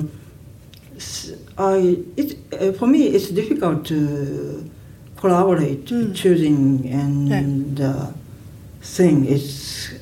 I 1.59 1.99
it 2.17 2.29
uh, 2.55 2.73
for 2.79 2.87
me 2.87 3.01
it's 3.17 3.29
difficult 3.31 3.85
to 3.87 3.99
collaborate 5.17 5.87
Mm. 5.91 6.15
choosing 6.15 6.87
and 6.89 7.81
uh, 7.81 8.07
thing 8.83 9.27
it's 9.27 9.93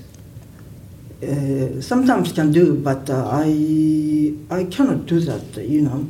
uh, 1.23 1.81
sometimes 1.83 2.33
can 2.33 2.51
do, 2.51 2.75
but 2.75 3.09
uh, 3.11 3.29
I 3.31 4.35
I 4.51 4.65
cannot 4.65 5.07
do 5.07 5.21
that, 5.21 5.57
you 5.69 5.83
know. 5.83 6.07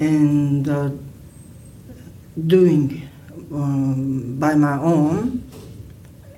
And 0.00 0.68
uh, 0.68 0.90
doing 2.46 3.08
um, 3.52 4.36
by 4.38 4.54
my 4.56 4.78
own, 4.78 5.48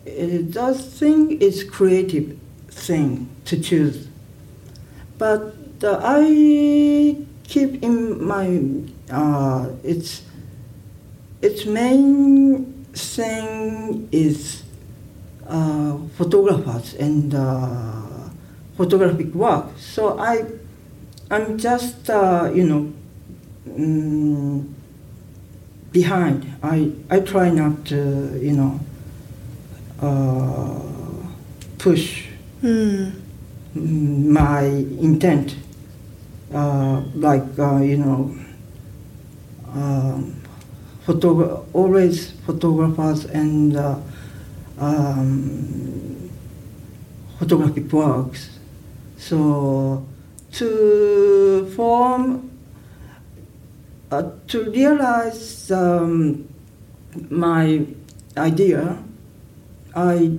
it, 0.04 0.52
that 0.52 0.76
thing 0.76 1.40
is 1.40 1.64
creative 1.64 2.38
thing 2.70 3.28
to 3.46 3.58
choose. 3.58 4.08
But 5.16 5.54
uh, 5.82 6.00
I 6.02 7.16
keep 7.44 7.82
in 7.82 8.22
my 8.22 8.60
uh, 9.10 9.70
its 9.82 10.22
its 11.40 11.64
main 11.64 12.84
thing 12.92 14.08
is 14.12 14.62
uh, 14.62 14.67
photographers 16.16 16.94
and 16.94 17.34
uh, 17.34 18.02
photographic 18.76 19.34
work. 19.34 19.66
So 19.78 20.18
I 20.18 20.44
I'm 21.30 21.58
just 21.58 22.10
uh, 22.10 22.50
you 22.54 22.64
know 22.64 22.92
mm, 23.68 24.64
behind. 25.92 26.46
I 26.62 26.92
I 27.10 27.20
try 27.20 27.50
not 27.50 27.84
to 27.86 28.38
you 28.40 28.52
know 28.52 28.80
uh, 30.00 30.80
push 31.78 32.24
Hmm. 32.60 33.10
my 33.74 34.64
intent, 34.98 35.54
uh, 36.52 37.02
like 37.14 37.46
uh, 37.58 37.76
you 37.78 37.96
know, 37.98 38.34
um, 39.74 40.34
photogra- 41.06 41.62
always 41.72 42.32
photographers 42.46 43.26
and 43.26 43.76
uh, 43.76 43.94
um, 44.80 46.30
photographic 47.38 47.92
works. 47.92 48.58
So 49.16 50.06
to 50.52 51.72
form, 51.74 52.50
uh, 54.10 54.30
to 54.48 54.70
realize 54.70 55.70
um, 55.70 56.48
my 57.30 57.84
idea, 58.36 58.98
I 59.94 60.38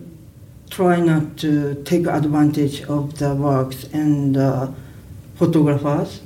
try 0.69 0.99
not 0.99 1.37
to 1.37 1.81
take 1.83 2.05
advantage 2.05 2.83
of 2.83 3.17
the 3.17 3.35
works 3.35 3.85
and 3.85 4.37
uh, 4.37 4.71
photographers 5.35 6.21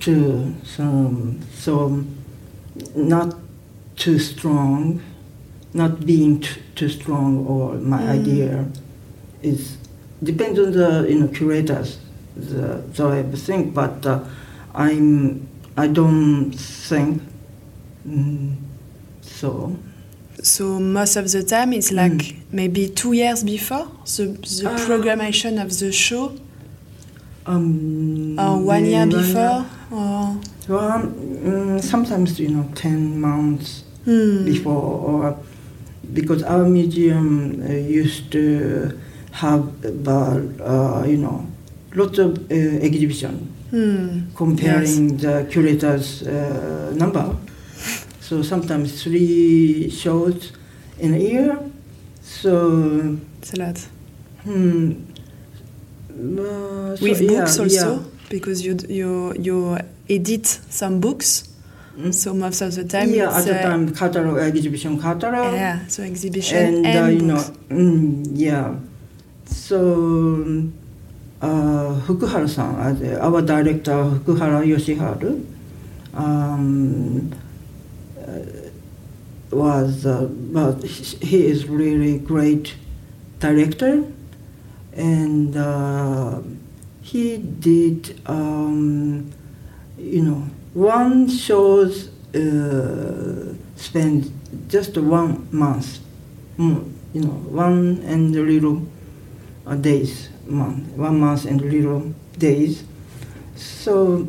to 0.00 0.54
some 0.64 1.40
so 1.52 2.04
not 2.94 3.36
too 3.96 4.18
strong 4.18 5.02
not 5.72 6.04
being 6.04 6.40
t- 6.40 6.48
too 6.74 6.88
strong 6.88 7.46
or 7.46 7.74
my 7.74 8.00
Mm. 8.02 8.10
idea 8.20 8.64
is 9.42 9.76
depends 10.22 10.58
on 10.58 10.72
the 10.72 11.06
you 11.08 11.18
know 11.20 11.28
curators 11.28 11.98
the, 12.36 12.82
I 13.10 13.22
think 13.36 13.74
but 13.74 14.04
uh, 14.06 14.20
I'm 14.74 15.46
I 15.76 15.86
don't 15.86 16.50
think 16.88 17.22
mm, 18.06 18.54
so 19.22 19.76
So 20.42 20.78
most 20.80 21.16
of 21.16 21.30
the 21.30 21.42
time 21.42 21.72
it's 21.72 21.92
like 21.92 22.12
Mm. 22.12 22.36
maybe 22.52 22.88
two 22.88 23.12
years 23.12 23.42
before 23.44 23.86
the, 24.16 24.26
the 24.60 24.68
Ah. 24.70 24.76
programmation 24.88 25.62
of 25.62 25.70
the 25.78 25.92
show 25.92 26.32
um, 27.46 28.38
or 28.38 28.58
one 28.58 28.84
year 28.84 29.06
before 29.06 29.64
or 29.90 30.36
Well, 30.68 31.00
mm, 31.02 31.82
sometimes 31.82 32.38
you 32.38 32.48
know, 32.48 32.64
ten 32.74 33.20
months 33.20 33.82
Hmm. 34.04 34.44
before, 34.44 34.82
or 35.10 35.36
because 36.12 36.42
our 36.42 36.64
museum 36.68 37.62
uh, 37.62 37.72
used 37.72 38.30
to 38.32 38.98
have 39.32 39.62
uh, 39.84 41.04
you 41.06 41.16
know 41.16 41.46
lots 41.94 42.18
of 42.18 42.38
uh, 42.50 42.54
exhibition 42.86 43.46
Hmm. 43.70 44.26
comparing 44.34 45.16
the 45.18 45.46
curators' 45.48 46.26
uh, 46.26 46.90
number. 46.96 47.36
So 48.20 48.42
sometimes 48.42 49.02
three 49.04 49.88
shows 49.90 50.50
in 50.98 51.14
a 51.14 51.18
year. 51.18 51.56
So 52.20 53.16
It's 53.38 53.52
a 53.54 53.56
lot. 53.62 53.78
hmm, 54.42 54.92
uh, 56.10 56.96
so, 56.96 57.02
With 57.04 57.20
yeah, 57.20 57.28
books 57.30 57.58
also 57.58 57.94
yeah. 57.94 57.98
because 58.28 58.64
you 58.66 58.76
you 58.88 59.34
you 59.38 59.78
edit 60.08 60.46
some 60.70 60.98
books. 61.00 61.44
Mm. 61.98 62.14
So 62.14 62.32
most 62.34 62.60
of 62.60 62.74
the 62.74 62.84
time 62.84 63.10
yeah, 63.10 63.36
at 63.36 63.44
the 63.44 63.58
uh, 63.58 63.62
time 63.62 63.94
catalog 63.94 64.38
exhibition 64.38 65.00
catalog. 65.00 65.54
yeah, 65.54 65.86
so 65.88 66.02
exhibition 66.02 66.84
and, 66.84 66.86
and, 66.86 66.98
uh, 66.98 67.08
you 67.08 67.22
know, 67.22 67.44
mm, 67.68 68.26
yeah. 68.32 68.76
So 69.44 70.70
uh, 71.42 72.00
Fukuhara-san, 72.06 73.02
uh, 73.04 73.18
our 73.20 73.42
director 73.42 73.92
Fukuhara 73.92 74.64
Yoshiharu, 74.64 75.44
um, 76.14 77.32
uh, 78.20 78.38
was, 79.50 80.06
uh, 80.06 80.28
but 80.30 80.84
he 80.84 81.46
is 81.46 81.66
really 81.66 82.18
great 82.18 82.74
director, 83.40 84.04
and 84.94 85.56
uh, 85.56 86.40
he 87.02 87.38
did, 87.38 88.20
um, 88.26 89.32
you 89.98 90.22
know, 90.22 90.46
one 90.74 91.28
shows 91.28 92.08
uh, 92.34 93.54
spend 93.76 94.30
just 94.68 94.96
one 94.96 95.48
month, 95.50 95.98
you 96.58 96.92
know, 97.14 97.30
one 97.50 98.00
and 98.04 98.34
a 98.36 98.42
little 98.42 98.86
uh, 99.66 99.74
days, 99.74 100.28
month, 100.46 100.86
one 100.96 101.18
month 101.20 101.44
and 101.44 101.60
a 101.60 101.64
little 101.64 102.14
days. 102.38 102.84
So, 103.56 104.28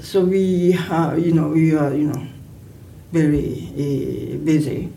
so 0.00 0.20
we 0.24 0.72
have, 0.72 1.18
you 1.18 1.32
know, 1.32 1.48
we 1.48 1.74
are, 1.74 1.94
you 1.94 2.08
know, 2.12 2.26
very 3.12 3.68
uh, 3.72 4.36
busy. 4.44 4.92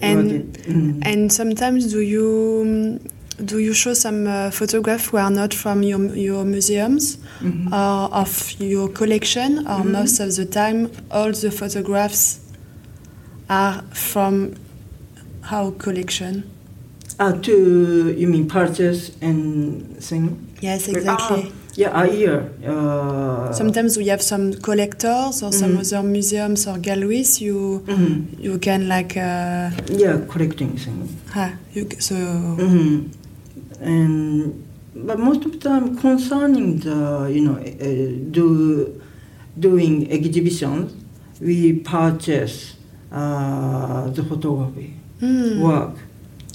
And- 0.00 0.52
Mm. 0.62 1.02
And 1.04 1.32
sometimes 1.32 1.90
do 1.92 2.00
you 2.00 3.00
do 3.38 3.58
you 3.58 3.72
show 3.74 3.94
some 3.94 4.26
uh, 4.26 4.50
photographs 4.50 5.08
who 5.08 5.16
are 5.16 5.30
not 5.30 5.54
from 5.54 5.82
your 5.82 6.00
your 6.16 6.44
museums 6.44 7.18
Mhm. 7.40 7.72
or 7.72 8.12
of 8.14 8.52
your 8.60 8.88
collection, 8.88 9.58
or 9.66 9.82
Mhm. 9.84 9.92
most 9.92 10.20
of 10.20 10.34
the 10.36 10.44
time 10.44 10.90
all 11.10 11.32
the 11.32 11.50
photographs 11.50 12.38
are 13.48 13.82
from 13.92 14.54
our 15.50 15.70
collection? 15.72 16.44
Uh, 17.18 17.32
to 17.42 18.14
you 18.16 18.26
mean 18.28 18.46
purchase 18.48 19.12
and 19.20 19.96
thing? 20.00 20.36
Yes, 20.60 20.88
exactly. 20.88 21.42
Ah, 21.46 21.76
yeah, 21.76 21.90
i 22.04 22.08
hear 22.08 22.48
Uh, 22.66 23.52
Sometimes 23.52 23.96
we 23.98 24.06
have 24.08 24.22
some 24.22 24.52
collectors 24.54 25.42
or 25.42 25.52
some 25.52 25.72
Mhm. 25.74 25.80
other 25.80 26.02
museums 26.02 26.66
or 26.66 26.78
galleries. 26.78 27.40
You 27.40 27.82
mhm. 27.86 28.26
you 28.40 28.58
can 28.58 28.88
like 28.88 29.16
uh, 29.16 29.70
Yeah, 30.02 30.16
collecting 30.28 30.76
thing. 30.78 31.08
ah, 31.34 31.50
you, 31.74 31.86
so 31.98 32.14
hmm 32.14 33.06
And 33.82 34.64
but 34.94 35.18
most 35.18 35.44
of 35.44 35.52
the 35.52 35.58
time 35.58 35.96
concerning 35.98 36.78
the 36.78 37.28
you 37.32 37.40
know 37.46 37.56
uh, 37.56 38.30
do 38.30 39.00
doing 39.58 40.10
exhibitions, 40.10 40.94
we 41.40 41.72
purchase 41.80 42.76
uh, 43.10 44.08
the 44.10 44.22
photography 44.24 44.94
Hmm. 45.20 45.60
work. 45.62 45.94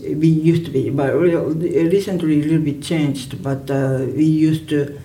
We 0.01 0.27
used 0.27 0.65
to 0.65 0.71
be, 0.71 0.89
but 0.89 1.15
recently 1.17 2.41
a 2.41 2.43
little 2.43 2.59
bit 2.59 2.83
changed. 2.83 3.41
But 3.41 3.71
uh, 3.71 4.05
we 4.15 4.25
used 4.25 4.69
to, 4.69 4.99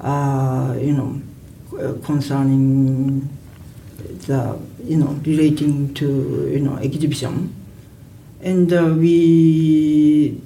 uh, 0.00 0.74
you 0.80 0.92
know, 0.92 1.20
uh, 1.76 1.94
concerning 2.04 3.28
the 4.26 4.58
you 4.84 4.96
know 4.96 5.18
relating 5.26 5.92
to 5.94 6.06
you 6.52 6.60
know 6.60 6.76
exhibition, 6.76 7.52
and 8.40 8.72
uh, 8.72 8.94
we 8.96 10.40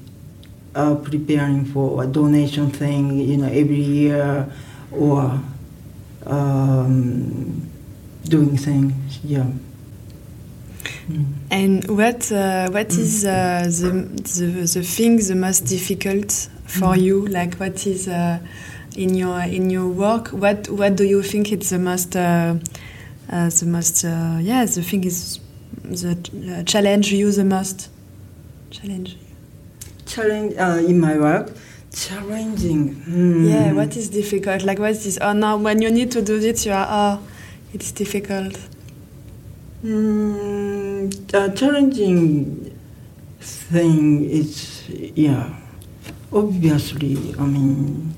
are 0.74 0.96
preparing 0.96 1.64
for 1.66 2.02
a 2.02 2.06
donation 2.06 2.70
thing, 2.70 3.18
you 3.20 3.36
know, 3.36 3.46
every 3.48 3.80
year, 3.80 4.46
or 4.90 5.40
um, 6.26 7.70
doing 8.24 8.56
things. 8.56 9.18
Yeah. 9.24 9.46
Mm. 11.10 11.24
And 11.50 11.84
what 11.90 12.30
uh, 12.32 12.70
what 12.70 12.88
Mm. 12.88 12.98
is 12.98 13.24
uh, 13.24 13.64
the, 13.68 13.90
the 14.38 14.46
the 14.74 14.82
thing 14.82 15.18
the 15.18 15.34
most 15.34 15.66
difficult 15.66 16.48
for 16.66 16.94
Mm. 16.94 17.02
you? 17.02 17.26
Like 17.26 17.54
what 17.56 17.86
is 17.86 18.08
uh, 18.08 18.38
in 18.96 19.14
your 19.14 19.40
in 19.42 19.70
your 19.70 19.88
work? 19.88 20.28
What 20.28 20.68
what 20.70 20.96
do 20.96 21.04
you 21.04 21.22
think 21.22 21.52
it's 21.52 21.70
the 21.70 21.78
most 21.78 22.16
uh, 22.16 22.54
uh, 23.30 23.48
the 23.50 23.66
most 23.66 24.04
uh, 24.04 24.38
yeah 24.40 24.64
the 24.64 24.82
thing 24.82 25.04
is 25.04 25.40
the 25.84 26.12
uh, 26.12 26.62
challenge 26.64 27.12
you 27.12 27.30
the 27.32 27.44
most 27.44 27.88
challenge? 28.70 29.16
Challenge 30.12 30.54
uh, 30.58 30.86
in 30.86 31.00
my 31.00 31.16
work, 31.18 31.52
challenging. 31.94 32.94
Hmm. 32.94 33.44
Yeah, 33.46 33.72
what 33.72 33.96
is 33.96 34.10
difficult? 34.10 34.62
Like 34.62 34.78
what 34.78 34.90
is 34.90 35.18
oh 35.22 35.32
no 35.32 35.56
when 35.56 35.80
you 35.80 35.90
need 35.90 36.10
to 36.12 36.22
do 36.22 36.38
it 36.38 36.66
you 36.66 36.72
are 36.72 36.86
oh 36.90 37.22
it's 37.72 37.92
difficult. 37.92 38.58
Mm, 39.82 41.56
challenging 41.56 42.76
thing 43.40 44.24
is 44.24 44.88
yeah 45.16 45.62
obviously, 46.32 47.34
I 47.38 47.44
mean, 47.44 48.14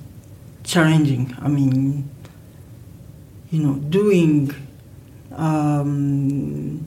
challenging. 0.62 1.34
I 1.40 1.48
mean, 1.48 2.08
you 3.50 3.62
know, 3.62 3.74
doing 3.74 4.52
um, 5.32 6.86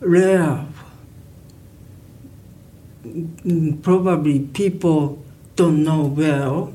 rare, 0.00 0.38
mm, 0.46 0.66
probably 3.82 4.40
people 4.40 5.22
don't 5.56 5.82
know 5.84 6.06
well, 6.06 6.72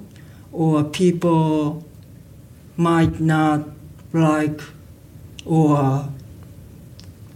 or 0.51 0.83
people 0.83 1.85
might 2.77 3.19
not 3.19 3.67
like, 4.11 4.61
or 5.45 6.09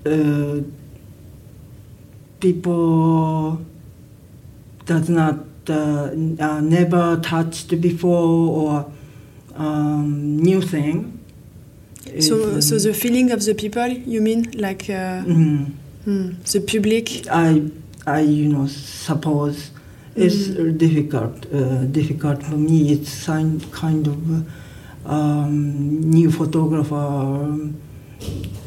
uh, 0.06 0.62
people 2.40 3.66
does 4.86 5.10
not 5.10 5.40
uh, 5.70 6.10
uh, 6.40 6.62
never 6.62 7.18
touched 7.18 7.80
before 7.82 8.50
or 8.62 8.92
um, 9.56 10.38
new 10.38 10.62
thing. 10.62 11.14
So, 12.20 12.62
so 12.62 12.80
the 12.80 12.94
feeling 12.94 13.32
of 13.32 13.44
the 13.44 13.54
people, 13.54 13.88
you 13.88 14.22
mean, 14.22 14.52
like 14.54 14.90
uh, 14.90 15.24
mm, 15.24 15.74
hmm, 16.06 16.32
the 16.52 16.62
public? 16.62 17.28
I, 17.30 17.70
I, 18.08 18.22
you 18.22 18.48
know, 18.48 18.68
suppose 18.68 19.72
it's 20.16 20.48
Mm. 20.48 20.78
difficult. 20.78 21.46
Uh, 21.54 21.84
difficult 22.00 22.42
for 22.42 22.56
me. 22.58 22.92
It's 22.94 23.26
kind 23.26 23.62
kind 23.72 24.08
of 24.08 24.18
uh, 24.36 25.14
um, 25.14 25.54
new 26.10 26.32
photographer. 26.32 26.96
Um, 26.96 27.76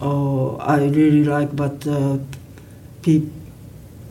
oh, 0.02 0.56
I 0.60 0.76
really 0.84 1.24
like, 1.24 1.56
but 1.56 1.86
uh, 1.86 2.18
peop, 3.02 3.24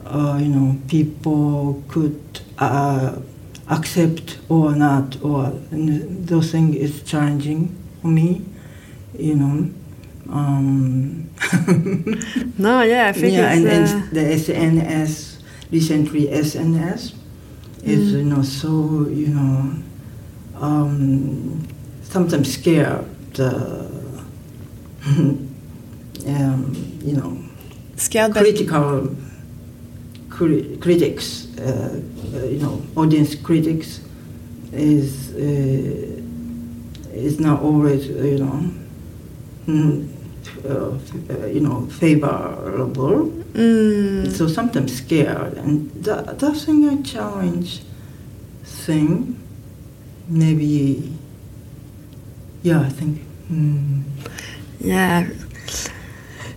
uh, 0.06 0.38
you 0.42 0.50
know, 0.50 0.78
people 0.88 1.84
could 1.88 2.20
uh, 2.58 3.16
accept 3.70 4.40
or 4.50 4.76
not, 4.76 5.18
or 5.22 5.54
and 5.72 6.28
those 6.28 6.52
things 6.52 6.76
is 6.76 7.04
challenging 7.04 7.76
for 8.02 8.08
me. 8.08 8.42
You 9.18 9.36
know. 9.36 9.70
Um, 10.32 11.30
No, 12.58 12.82
yeah, 12.82 13.08
I 13.08 13.14
think 13.14 13.34
yeah, 13.34 13.52
it's. 13.54 13.58
and, 13.58 13.68
uh, 13.68 13.72
and 13.72 14.12
the 14.12 14.22
SNS 14.22 15.38
recently 15.72 16.28
SNS 16.28 17.14
is 17.84 18.14
Mm. 18.14 18.18
you 18.20 18.24
know 18.26 18.42
so 18.44 19.08
you 19.10 19.28
know 19.28 19.72
um, 20.60 21.66
sometimes 22.04 22.54
scared 22.54 23.06
uh, 23.40 23.86
um, 26.28 26.76
you 27.04 27.14
know 27.16 27.38
scared 27.96 28.34
by 28.34 28.42
critical 28.42 29.16
cri- 30.30 30.78
critics 30.82 31.48
uh, 31.58 32.02
uh, 32.34 32.44
you 32.46 32.60
know 32.60 32.82
audience 32.96 33.36
critics 33.36 34.02
is 34.74 35.34
uh, 35.36 36.22
is 37.14 37.40
not 37.40 37.62
always 37.62 38.08
you 38.08 38.40
know 38.40 38.64
mm, 39.68 40.08
uh, 40.66 40.92
uh, 41.30 41.46
you 41.48 41.60
know 41.62 41.86
favorable 42.00 43.32
Mm. 43.50 44.30
so 44.32 44.48
sometimes 44.48 44.98
scared 44.98 45.58
and 45.58 45.90
that, 46.04 46.38
that's 46.40 46.68
a 46.68 46.98
challenge 47.04 47.82
thing 48.64 49.36
maybe 50.28 51.12
yeah 52.62 52.82
i 52.82 52.90
think 52.90 53.20
mm, 53.52 54.04
Yeah. 54.80 55.28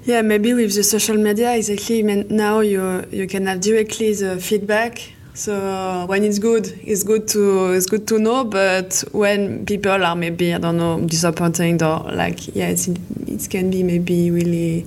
Yeah, 0.04 0.22
maybe 0.22 0.52
with 0.52 0.74
the 0.74 0.82
social 0.82 1.16
media, 1.16 1.54
exactly. 1.54 2.02
Now 2.02 2.60
you 2.60 3.04
you 3.10 3.26
can 3.26 3.46
have 3.46 3.60
directly 3.60 4.12
the 4.14 4.40
feedback. 4.40 4.98
So 5.34 6.04
when 6.08 6.24
it's 6.24 6.38
good, 6.38 6.66
it's 6.84 7.02
good 7.04 7.26
to 7.28 7.72
it's 7.72 7.86
good 7.86 8.06
to 8.08 8.18
know. 8.18 8.44
But 8.44 9.02
when 9.12 9.64
people 9.66 10.04
are 10.04 10.14
maybe 10.14 10.52
I 10.52 10.58
don't 10.58 10.76
know 10.76 11.00
disappointing 11.00 11.82
or 11.82 12.00
like 12.12 12.54
yeah, 12.54 12.68
it's, 12.68 12.88
it 12.88 13.48
can 13.50 13.70
be 13.70 13.82
maybe 13.82 14.30
really 14.30 14.86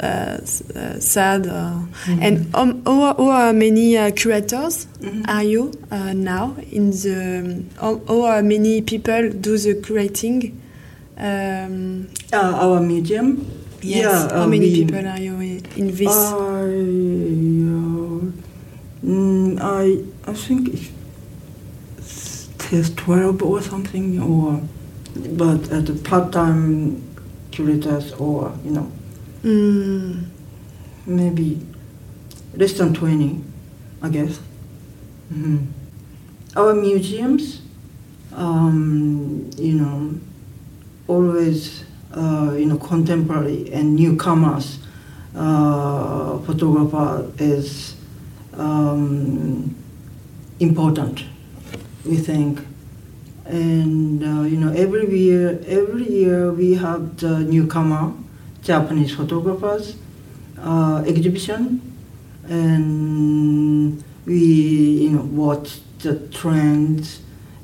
uh, 0.00 0.38
uh, 0.74 0.98
sad. 1.00 1.46
Uh, 1.46 1.80
And 2.06 2.48
um, 2.54 2.82
how, 2.86 3.14
how 3.18 3.52
many 3.52 3.96
uh, 3.98 4.10
curators 4.12 4.86
Mhm. 5.02 5.24
are 5.28 5.44
you 5.44 5.72
uh, 5.90 6.12
now 6.14 6.56
in 6.72 6.90
the? 6.90 7.62
How, 7.80 8.00
how 8.08 8.40
many 8.40 8.80
people 8.80 9.28
do 9.30 9.58
the 9.58 9.74
curating? 9.82 10.54
Um, 11.18 12.08
uh, 12.32 12.36
our 12.64 12.80
medium. 12.80 13.44
Yes. 13.82 14.02
yeah 14.04 14.28
How 14.38 14.46
many 14.46 14.66
we- 14.70 14.84
people 14.84 15.06
are 15.06 15.20
you 15.20 15.34
in, 15.40 15.62
in 15.76 15.86
this? 15.94 16.14
I, 19.02 19.06
mm, 19.06 19.58
I 19.60 20.30
I 20.30 20.34
think 20.34 20.68
it's, 21.98 22.48
it's 22.72 22.90
twelve 22.90 23.42
or 23.42 23.62
something, 23.62 24.20
or 24.20 24.60
but 25.36 25.70
at 25.72 25.86
the 25.86 25.94
part-time 25.94 27.02
curators, 27.50 28.12
or 28.14 28.52
you 28.64 28.70
know. 28.72 28.92
Mm, 29.42 30.24
maybe 31.06 31.60
less 32.54 32.72
than 32.74 32.94
twenty, 32.94 33.40
I 34.02 34.08
guess. 34.08 34.40
hmm 35.30 35.58
Our 36.56 36.74
museums, 36.74 37.62
um, 38.34 39.50
you 39.56 39.74
know, 39.74 40.18
always 41.06 41.84
uh, 42.14 42.54
you 42.58 42.66
know 42.66 42.78
contemporary 42.78 43.72
and 43.72 43.96
newcomers 43.96 44.78
uh, 45.36 46.38
photographer 46.40 47.30
is 47.38 47.94
um, 48.58 49.74
important. 50.60 51.24
We 52.04 52.16
think, 52.16 52.60
and 53.44 54.22
uh, 54.22 54.42
you 54.42 54.56
know 54.56 54.72
every 54.72 55.18
year 55.18 55.60
every 55.66 56.08
year 56.08 56.52
we 56.52 56.74
have 56.74 57.16
the 57.18 57.40
newcomer 57.40 58.12
Japanese 58.62 59.14
photographers 59.14 59.96
uh, 60.60 61.04
exhibition, 61.06 61.80
and 62.48 64.02
we 64.26 64.44
you 65.04 65.10
know 65.10 65.22
watch 65.22 65.80
the 66.00 66.16
trends 66.28 67.20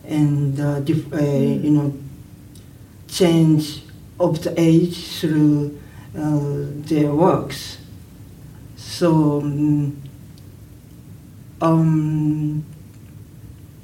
and 0.07 0.61
uh, 0.61 0.81
uh, 1.13 1.21
you 1.21 1.71
know 1.71 1.95
change 3.09 3.83
of 4.19 4.43
the 4.43 4.59
age 4.61 5.19
through 5.21 5.79
uh, 6.17 6.67
their 6.89 7.13
works. 7.13 7.79
So 8.77 9.41
um, 9.41 10.04
um, 11.65 12.65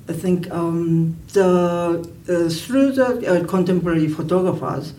I 0.09 0.13
think 0.13 0.51
um, 0.51 1.17
the 1.33 2.07
uh, 2.29 2.49
through 2.51 2.93
the 2.93 3.09
uh, 3.27 3.47
contemporary 3.47 4.09
photographers, 4.09 4.93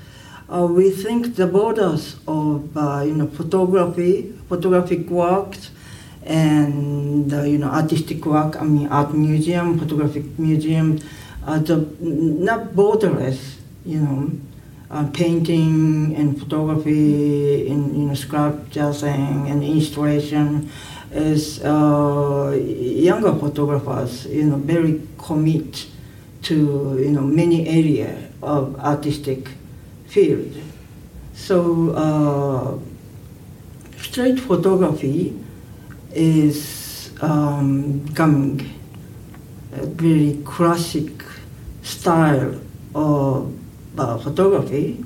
uh, 0.49 0.65
we 0.65 0.89
think 0.89 1.35
the 1.35 1.47
borders 1.47 2.15
of 2.27 2.75
uh, 2.75 3.03
you 3.05 3.13
know 3.13 3.27
photography, 3.27 4.33
photographic 4.49 5.09
works, 5.09 5.71
and 6.23 7.31
uh, 7.33 7.43
you 7.43 7.57
know 7.57 7.67
artistic 7.67 8.25
work. 8.25 8.59
I 8.59 8.63
mean 8.63 8.87
art 8.87 9.13
museum, 9.13 9.77
photographic 9.77 10.39
museum, 10.39 10.97
the 11.67 11.77
not 11.99 12.73
borderless. 12.73 13.57
You 13.83 13.99
know, 13.99 14.31
uh, 14.91 15.07
painting 15.11 16.15
and 16.15 16.39
photography, 16.39 17.67
and 17.67 17.97
you 17.97 18.05
know 18.07 18.13
sculptures 18.13 19.03
and, 19.03 19.47
and 19.47 19.63
installation 19.63 20.69
is 21.11 21.63
uh, 21.63 22.57
younger 22.57 23.33
photographers, 23.35 24.25
you 24.27 24.45
know, 24.45 24.55
very 24.57 25.01
commit 25.17 25.87
to 26.43 26.97
you 26.99 27.11
know 27.11 27.21
many 27.21 27.67
area 27.67 28.29
of 28.41 28.79
artistic 28.79 29.49
field. 30.07 30.55
So 31.33 31.91
uh, 31.91 32.77
street 34.01 34.39
photography 34.39 35.37
is 36.13 37.11
um, 37.21 37.99
becoming 37.99 38.61
a 39.73 39.85
very 39.85 40.41
classic 40.43 41.11
style 41.83 42.59
of 42.95 43.53
uh, 43.97 44.17
photography, 44.17 45.03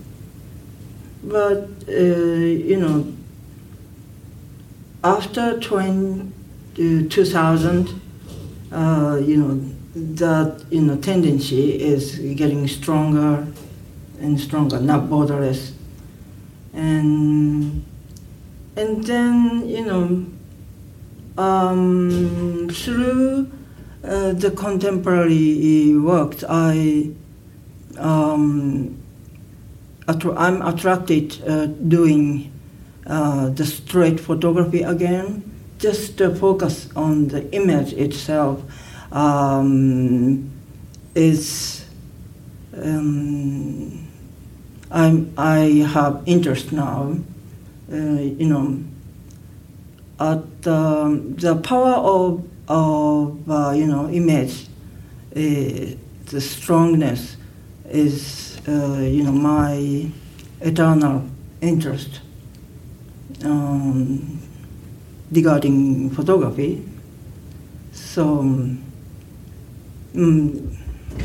but 1.23 1.69
uh, 1.87 1.91
you 1.91 2.77
know 2.77 3.14
after 5.05 5.59
20, 5.59 6.31
uh, 6.73 7.09
2000, 7.09 8.01
uh, 8.71 9.21
you 9.23 9.37
know, 9.37 9.71
that 9.95 10.65
you 10.71 10.81
know 10.81 10.97
tendency 10.97 11.79
is 11.81 12.17
getting 12.35 12.67
stronger 12.67 13.47
and 14.19 14.39
stronger, 14.39 14.79
not 14.79 15.03
borderless, 15.03 15.71
and 16.73 17.85
and 18.75 19.03
then 19.05 19.63
you 19.69 19.85
know 19.85 20.25
um, 21.37 22.67
through 22.73 23.49
uh, 24.03 24.33
the 24.33 24.51
contemporary 24.51 25.95
works, 25.97 26.43
I 26.49 27.11
um, 27.97 28.97
attra- 30.09 30.35
I'm 30.35 30.61
attracted 30.61 31.41
uh, 31.47 31.67
doing 31.67 32.51
uh, 33.07 33.49
the 33.49 33.65
straight 33.65 34.19
photography 34.19 34.81
again, 34.81 35.43
just 35.79 36.17
focus 36.17 36.89
on 36.95 37.27
the 37.27 37.51
image 37.53 37.93
itself. 37.93 38.63
um, 39.11 40.51
is 41.15 41.85
um, 42.77 44.07
I'm, 44.91 45.33
I 45.37 45.87
have 45.93 46.23
interest 46.25 46.71
now, 46.71 47.17
uh, 47.91 47.95
you 47.95 48.45
know, 48.45 48.83
at 50.19 50.67
um, 50.67 51.35
the 51.35 51.55
power 51.55 51.93
of, 51.93 52.45
of 52.67 53.49
uh, 53.49 53.71
you 53.71 53.87
know, 53.87 54.09
image, 54.09 54.67
uh, 55.35 55.95
the 56.25 56.41
strongness 56.41 57.37
is, 57.89 58.59
uh, 58.67 58.97
you 58.99 59.23
know, 59.23 59.31
my 59.31 60.09
eternal 60.61 61.23
interest 61.61 62.19
um, 63.43 64.39
regarding 65.31 66.09
photography. 66.11 66.81
So, 67.93 68.39
um, 70.15 70.77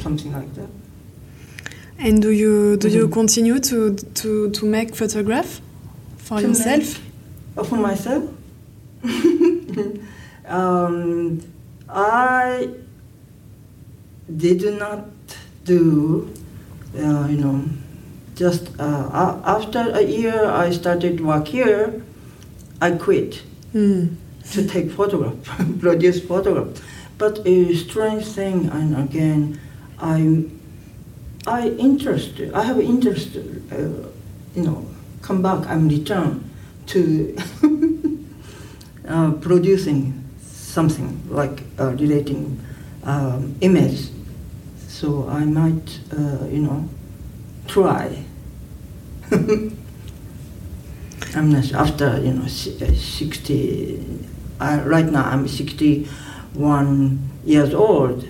something 0.02 0.32
like 0.32 0.52
that. 0.54 0.68
And 1.98 2.22
do 2.22 2.30
you 2.30 2.76
do 2.76 2.88
you 2.88 3.06
Mhm. 3.08 3.12
continue 3.12 3.58
to 3.60 3.94
to 4.14 4.50
to 4.50 4.66
make 4.66 4.94
photograph 4.96 5.60
for 6.16 6.40
To 6.40 6.48
yourself? 6.48 7.00
Uh, 7.56 7.64
for 7.64 7.76
myself, 7.76 8.24
um, 10.48 11.40
I 11.88 12.68
did 14.36 14.62
not 14.78 15.04
do, 15.64 16.28
uh, 16.96 17.26
you 17.28 17.38
know, 17.38 17.64
just 18.40 18.70
uh, 18.80 19.36
after 19.44 19.80
a 19.92 20.00
year 20.02 20.46
I 20.46 20.70
started 20.70 21.20
work 21.20 21.46
here, 21.48 22.02
I 22.80 22.92
quit 22.92 23.42
Mm. 23.74 24.16
to 24.52 24.66
take 24.66 24.90
photograph, 24.90 25.34
produce 25.80 26.18
photograph. 26.26 26.68
But 27.18 27.46
a 27.46 27.74
strange 27.76 28.24
thing, 28.24 28.66
and 28.72 28.96
again, 28.96 29.60
I'm, 30.00 30.58
I 31.46 31.68
interested. 31.78 32.52
I 32.54 32.62
have 32.64 32.80
interest. 32.80 33.36
Uh, 33.36 33.76
you 34.56 34.62
know, 34.66 34.86
come 35.22 35.42
back. 35.42 35.66
I'm 35.68 35.88
return 35.88 36.42
to 36.86 37.36
uh, 39.08 39.32
producing 39.32 40.24
something 40.42 41.20
like 41.28 41.62
uh, 41.78 41.92
relating 42.00 42.58
um, 43.04 43.54
image. 43.60 44.08
So 44.88 45.28
I 45.28 45.44
might, 45.44 46.00
uh, 46.10 46.46
you 46.50 46.62
know, 46.66 46.88
try. 47.68 48.24
I'm 51.36 51.52
not. 51.52 51.72
After 51.72 52.18
you 52.20 52.32
know 52.32 52.42
uh, 52.42 52.48
sixty, 52.48 54.04
uh, 54.60 54.82
right 54.84 55.04
now 55.06 55.24
I'm 55.24 55.46
sixty-one 55.46 57.30
years 57.44 57.72
old, 57.74 58.26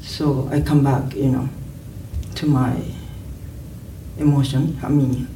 so 0.00 0.48
I 0.50 0.60
come 0.60 0.82
back, 0.82 1.14
you 1.14 1.30
know, 1.30 1.48
to 2.36 2.46
my 2.46 2.80
emotion. 4.18 4.78
I 4.82 4.88
mean, 4.88 5.28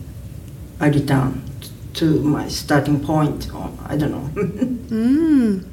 I 0.80 0.88
return 0.88 1.42
to 1.94 2.20
my 2.22 2.48
starting 2.48 3.04
point. 3.04 3.52
Or 3.54 3.70
I 3.86 3.96
don't 3.96 4.12
know. 4.12 4.42
Mm. 4.92 5.71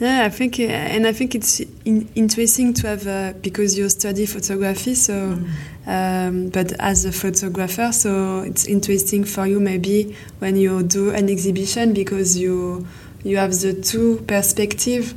Yeah, 0.00 0.24
I 0.24 0.28
think, 0.28 0.58
uh, 0.58 0.64
and 0.64 1.06
I 1.06 1.12
think 1.12 1.36
it's 1.36 1.60
in, 1.84 2.08
interesting 2.16 2.74
to 2.74 2.88
have 2.88 3.06
uh, 3.06 3.32
because 3.40 3.78
you 3.78 3.88
study 3.88 4.26
photography. 4.26 4.94
So, 4.94 5.38
um, 5.86 6.48
but 6.48 6.72
as 6.80 7.04
a 7.04 7.12
photographer, 7.12 7.92
so 7.92 8.40
it's 8.40 8.66
interesting 8.66 9.22
for 9.22 9.46
you 9.46 9.60
maybe 9.60 10.16
when 10.40 10.56
you 10.56 10.82
do 10.82 11.10
an 11.10 11.28
exhibition 11.30 11.92
because 11.94 12.36
you 12.36 12.86
you 13.22 13.36
have 13.36 13.52
the 13.52 13.72
two 13.72 14.16
perspective. 14.26 15.14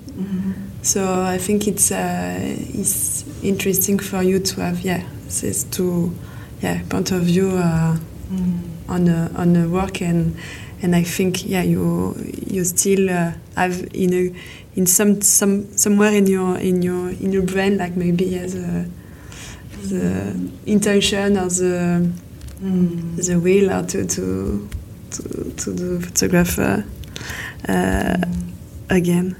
So 0.84 1.22
I 1.22 1.40
think 1.40 1.68
it's 1.68 1.92
uh, 1.92 2.38
it's 2.40 3.26
interesting 3.44 3.98
for 3.98 4.22
you 4.22 4.40
to 4.40 4.62
have 4.62 4.82
yeah 4.82 5.04
this 5.42 5.64
two 5.64 6.14
yeah 6.62 6.84
point 6.88 7.12
of 7.12 7.24
view 7.24 7.50
uh, 7.50 7.98
on 8.88 9.08
a, 9.08 9.32
on 9.36 9.56
a 9.56 9.68
work 9.68 10.02
and 10.02 10.38
and 10.82 10.96
I 10.96 11.04
think 11.04 11.46
yeah 11.46 11.64
you 11.64 12.16
you 12.48 12.64
still 12.64 13.10
uh, 13.10 13.34
have 13.56 13.88
in 13.94 14.14
a 14.14 14.34
in 14.78 14.86
some 14.86 15.22
some 15.22 15.66
somewhere 15.78 16.14
in 16.14 16.28
your 16.28 16.58
in 16.58 16.82
your 16.82 17.10
in 17.10 17.32
your 17.34 17.44
brain 17.44 17.78
like 17.78 17.96
maybe 17.98 18.38
as 18.40 18.56
a 18.56 18.86
the 19.90 20.36
intention 20.66 21.38
or 21.38 21.50
the 21.50 22.08
Mm. 22.60 23.24
the 23.24 23.36
will 23.40 23.70
or 23.72 23.84
to 23.86 24.04
to 24.06 24.68
to, 25.12 25.24
to 25.58 25.76
do 25.76 26.00
photographer 26.00 26.84
uh, 27.70 28.18
again. 28.90 29.36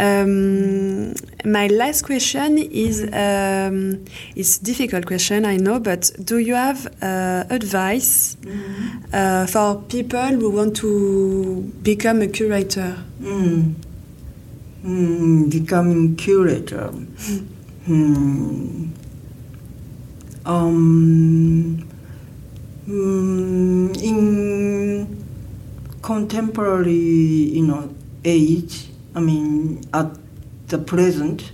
Um, 0.00 1.14
my 1.44 1.68
last 1.68 2.02
question 2.02 2.58
is 2.58 3.02
um, 3.02 4.04
it's 4.34 4.58
a 4.58 4.64
difficult 4.64 5.06
question 5.06 5.44
I 5.44 5.58
know, 5.58 5.78
but 5.78 6.10
do 6.24 6.38
you 6.38 6.54
have 6.54 6.86
uh, 7.02 7.44
advice 7.50 8.36
uh, 9.12 9.46
for 9.46 9.82
people 9.88 10.28
who 10.40 10.50
want 10.50 10.74
to 10.76 11.70
become 11.82 12.20
a 12.22 12.26
curator? 12.28 12.96
Mm. 14.84 15.50
Becoming 15.50 16.16
curator. 16.16 16.88
Hmm. 17.86 18.90
Um, 20.46 21.88
mm, 22.88 24.02
in 24.02 25.24
contemporary, 26.02 26.92
you 26.94 27.62
know, 27.66 27.94
age, 28.24 28.88
I 29.14 29.20
mean, 29.20 29.82
at 29.94 30.16
the 30.68 30.78
present, 30.78 31.52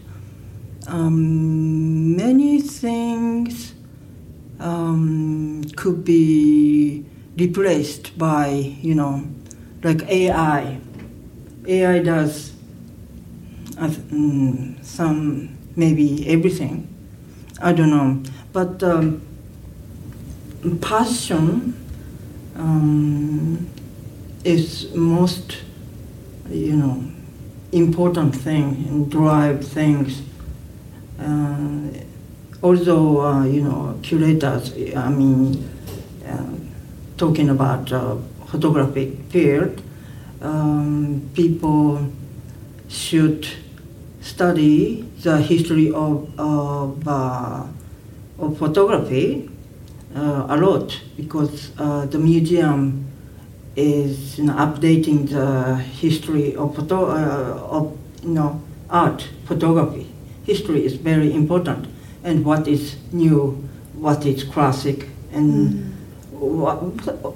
um, 0.89 2.17
many 2.17 2.61
things 2.61 3.75
um, 4.61 5.65
could 5.77 6.05
be 6.05 7.05
replaced 7.39 8.19
by, 8.19 8.49
you 8.83 8.95
know, 8.95 9.25
like 9.85 10.03
AI. 10.09 10.81
AI 11.67 11.99
does 12.01 12.53
mm, 13.77 14.85
some, 14.85 15.57
maybe 15.77 16.29
everything. 16.29 16.89
I 17.61 17.73
don't 17.73 17.91
know. 17.91 18.23
But 18.53 18.83
um, 18.83 19.23
passion 20.81 21.75
um, 22.57 23.69
is 24.45 24.95
most, 24.95 25.59
you 26.51 26.77
know, 26.77 27.05
important 27.73 28.35
thing 28.35 28.87
and 28.89 29.11
drive 29.11 29.67
things. 29.67 30.23
Uh, 31.21 31.89
although, 32.63 33.21
uh, 33.21 33.45
you 33.45 33.63
know, 33.63 33.99
curators, 34.03 34.73
I 34.95 35.09
mean, 35.09 35.69
uh, 36.27 36.47
talking 37.17 37.49
about 37.51 37.93
uh, 37.93 38.17
photography 38.47 39.19
field, 39.31 39.83
um, 40.41 41.29
people 41.35 42.11
should 42.89 43.47
study 44.27 45.03
the 45.23 45.41
history 45.41 45.91
of, 45.93 46.29
of, 46.39 47.07
uh, 47.07 47.65
of 48.39 48.59
photography 48.59 49.49
uh, 50.15 50.47
a 50.49 50.57
lot 50.57 51.01
because 51.17 51.71
uh, 51.79 52.07
the 52.07 52.19
museum 52.19 53.07
is 53.77 54.39
you 54.39 54.45
know, 54.45 54.55
updating 54.55 55.29
the 55.29 55.77
history 55.77 56.57
of, 56.57 56.75
photo, 56.75 57.11
uh, 57.11 57.69
of 57.71 57.97
you 58.23 58.31
know, 58.31 58.61
art, 58.91 59.29
photography. 59.45 60.07
History 60.45 60.85
is 60.85 60.95
very 60.95 61.33
important 61.33 61.87
and 62.25 62.45
what 62.45 62.67
is 62.67 62.97
new, 63.13 63.69
what 63.95 64.27
is 64.27 64.43
classic, 64.43 65.07
and 65.33 65.95
what, 66.33 66.83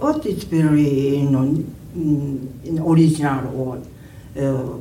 what 0.01 0.27
is 0.27 0.45
very 0.45 1.19
you 1.19 1.31
know, 1.31 1.65
mm, 1.97 2.91
original 2.91 3.55
or 3.57 3.83
uh, 4.37 4.79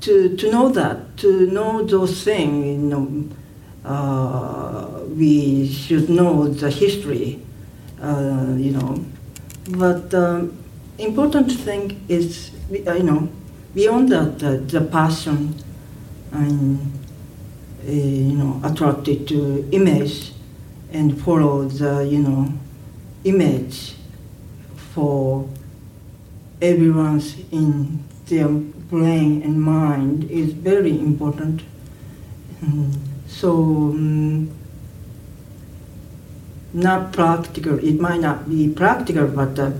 to, 0.00 0.36
to 0.36 0.50
know 0.50 0.68
that, 0.70 1.16
to 1.18 1.46
know 1.50 1.82
those 1.82 2.22
things, 2.22 2.66
you 2.66 2.76
know, 2.78 3.28
uh, 3.84 5.00
we 5.16 5.68
should 5.68 6.10
know 6.10 6.48
the 6.48 6.70
history, 6.70 7.40
uh, 8.02 8.54
you 8.56 8.72
know. 8.72 9.04
But 9.70 10.12
um, 10.14 10.56
important 10.98 11.52
thing 11.52 12.04
is, 12.08 12.50
you 12.70 13.02
know, 13.02 13.28
beyond 13.74 14.10
that, 14.10 14.38
the, 14.38 14.58
the 14.58 14.80
passion 14.80 15.54
and, 16.32 16.78
uh, 17.86 17.90
you 17.90 18.36
know, 18.36 18.60
attracted 18.64 19.28
to 19.28 19.68
image 19.72 20.32
and 20.92 21.20
follow 21.22 21.64
the, 21.64 22.06
you 22.06 22.18
know, 22.18 22.52
image 23.24 23.94
for 24.92 25.48
everyone's 26.60 27.36
in 27.50 28.02
their 28.26 28.48
brain 28.88 29.42
and 29.42 29.60
mind 29.60 30.30
is 30.30 30.52
very 30.52 30.98
important. 30.98 31.62
So, 33.28 33.52
um, 33.52 34.50
not 36.72 37.12
practical, 37.12 37.78
it 37.78 38.00
might 38.00 38.20
not 38.20 38.48
be 38.48 38.68
practical, 38.68 39.26
but, 39.26 39.58
uh, 39.58 39.72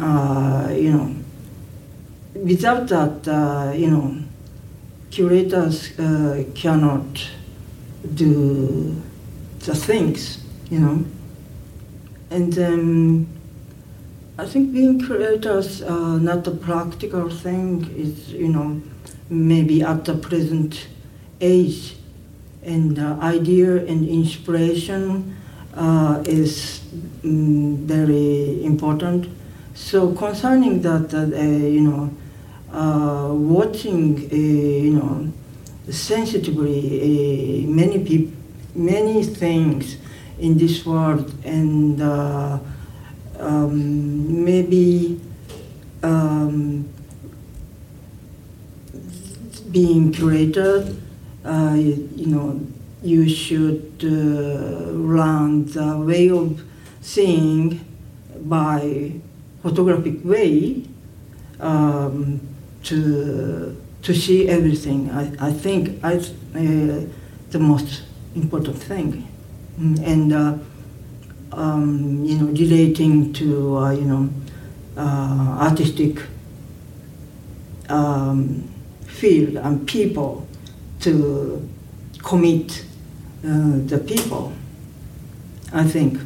uh, 0.00 0.68
you 0.70 0.92
know, 0.92 1.14
without 2.34 2.88
that, 2.88 3.26
uh, 3.28 3.72
you 3.72 3.90
know, 3.90 4.16
curators 5.10 5.98
uh, 5.98 6.44
cannot 6.54 7.28
do 8.14 9.00
the 9.60 9.74
things, 9.74 10.44
you 10.70 10.80
know. 10.80 11.04
And 12.30 12.52
then 12.52 13.26
I 14.40 14.46
think 14.46 14.72
being 14.72 15.00
curators 15.00 15.82
uh, 15.82 16.16
not 16.18 16.46
a 16.46 16.52
practical 16.52 17.28
thing 17.28 17.92
is, 17.96 18.32
you 18.32 18.46
know, 18.46 18.80
maybe 19.28 19.82
at 19.82 20.04
the 20.04 20.14
present 20.14 20.86
age 21.40 21.96
and 22.62 22.96
uh, 23.00 23.18
idea 23.20 23.84
and 23.84 24.08
inspiration 24.08 25.36
uh, 25.74 26.22
is 26.24 26.82
mm, 27.24 27.78
very 27.78 28.64
important. 28.64 29.28
So 29.74 30.12
concerning 30.12 30.82
that, 30.82 31.12
uh, 31.12 31.36
you 31.40 31.80
know, 31.80 32.14
uh, 32.72 33.34
watching, 33.34 34.18
uh, 34.30 34.36
you 34.36 34.92
know, 34.92 35.32
sensitively 35.90 37.64
uh, 37.64 37.66
many 37.66 38.04
people, 38.04 38.34
many 38.76 39.24
things 39.24 39.96
in 40.38 40.56
this 40.56 40.86
world, 40.86 41.34
and 41.44 42.00
um, 43.38 44.44
maybe 44.44 45.20
um, 46.02 46.88
being 49.70 50.12
curated, 50.12 50.96
uh, 51.44 51.74
you, 51.76 52.08
you, 52.16 52.26
know, 52.26 52.60
you 53.02 53.28
should 53.28 53.92
uh, 54.02 54.90
learn 54.92 55.66
the 55.66 55.96
way 55.98 56.30
of 56.30 56.62
seeing 57.00 57.84
by 58.40 59.12
photographic 59.62 60.24
way 60.24 60.84
um, 61.60 62.40
to 62.84 63.76
to 64.00 64.14
see 64.14 64.48
everything. 64.48 65.10
I, 65.10 65.48
I 65.48 65.52
think 65.52 66.02
I, 66.04 66.14
uh, 66.16 66.20
the 67.50 67.58
most 67.58 68.02
important 68.34 68.78
thing, 68.78 69.26
mm, 69.78 70.00
and 70.06 70.32
uh, 70.32 70.54
um, 71.52 72.24
you 72.24 72.38
know 72.38 72.46
relating 72.46 73.32
to 73.34 73.76
uh, 73.76 73.90
you 73.90 74.04
know 74.04 74.28
uh, 74.96 75.58
artistic 75.60 76.22
um, 77.88 78.68
field 79.06 79.56
and 79.56 79.86
people 79.86 80.46
to 81.00 81.68
commit 82.22 82.84
uh, 83.44 83.78
the 83.86 84.02
people. 84.06 84.52
I 85.72 85.84
think. 85.84 86.18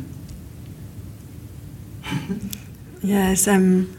yes, 3.02 3.48
I'm. 3.48 3.96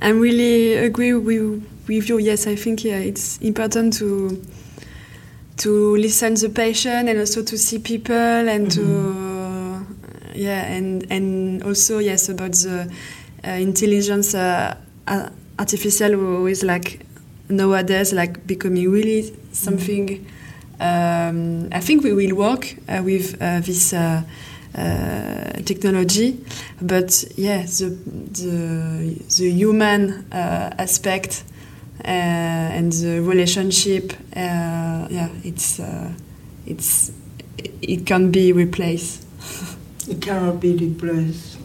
I'm 0.00 0.18
really 0.18 0.74
agree 0.74 1.14
with, 1.14 1.64
with 1.86 2.08
you. 2.08 2.18
Yes, 2.18 2.46
I 2.46 2.56
think 2.56 2.84
yeah, 2.84 2.96
it's 2.96 3.38
important 3.38 3.92
to 3.94 4.42
to 5.58 5.96
listen 5.96 6.34
the 6.34 6.48
patient 6.48 7.08
and 7.08 7.18
also 7.20 7.42
to 7.42 7.56
see 7.56 7.78
people 7.78 8.16
and 8.16 8.66
mm 8.66 8.68
-hmm. 8.68 8.74
to 8.74 8.80
mm-hmm. 8.80 9.31
Yeah 10.34 10.64
and 10.72 11.06
and 11.10 11.62
also 11.62 11.98
yes 11.98 12.28
about 12.28 12.52
the 12.52 12.90
uh, 13.44 13.50
intelligence 13.50 14.34
uh, 14.34 14.74
artificial 15.58 16.46
is 16.46 16.62
like 16.62 17.00
nowadays 17.48 18.12
like 18.12 18.46
becoming 18.46 18.90
really 18.90 19.32
something. 19.52 20.08
Mm 20.10 20.18
-hmm. 20.78 21.28
um, 21.30 21.68
I 21.72 21.80
think 21.80 22.02
we 22.04 22.12
will 22.14 22.34
work 22.34 22.76
uh, 22.88 23.04
with 23.04 23.34
uh, 23.40 23.60
this. 23.64 23.92
Uh, 23.92 24.22
uh, 24.74 25.62
technology, 25.64 26.38
but 26.80 27.24
yeah, 27.36 27.62
the 27.66 27.90
the, 28.32 29.20
the 29.36 29.50
human 29.50 30.24
uh, 30.32 30.70
aspect 30.78 31.44
uh, 32.04 32.08
and 32.78 32.90
the 32.92 33.20
relationship, 33.20 34.14
yeah, 34.34 35.28
it's 35.44 35.78
it's 36.66 37.12
it 37.82 38.06
can 38.06 38.30
be 38.30 38.52
replaced. 38.52 39.26
it 40.08 40.20
cannot 40.20 40.60
be 40.60 40.76
replaced. 40.76 41.58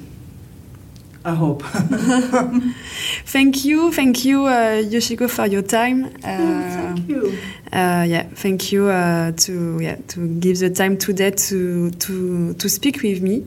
I 1.26 1.36
hope. 1.36 1.62
thank 3.26 3.66
you, 3.66 3.92
thank 3.92 4.24
you, 4.24 4.46
uh, 4.46 4.82
Yoshiko, 4.82 5.30
for 5.30 5.46
your 5.46 5.62
time. 5.62 6.06
Uh, 6.06 6.08
thank 6.24 7.10
you. 7.10 7.38
Uh, 7.74 8.06
yeah, 8.08 8.24
thank 8.36 8.72
you 8.72 8.88
uh, 8.88 9.34
to 9.34 9.78
yeah 9.82 9.98
to 10.08 10.26
give 10.40 10.60
the 10.60 10.70
time 10.70 10.98
today 10.98 11.32
to 11.32 11.92
to 11.92 12.54
to 12.54 12.70
speak 12.70 13.04
with 13.04 13.22
me, 13.22 13.46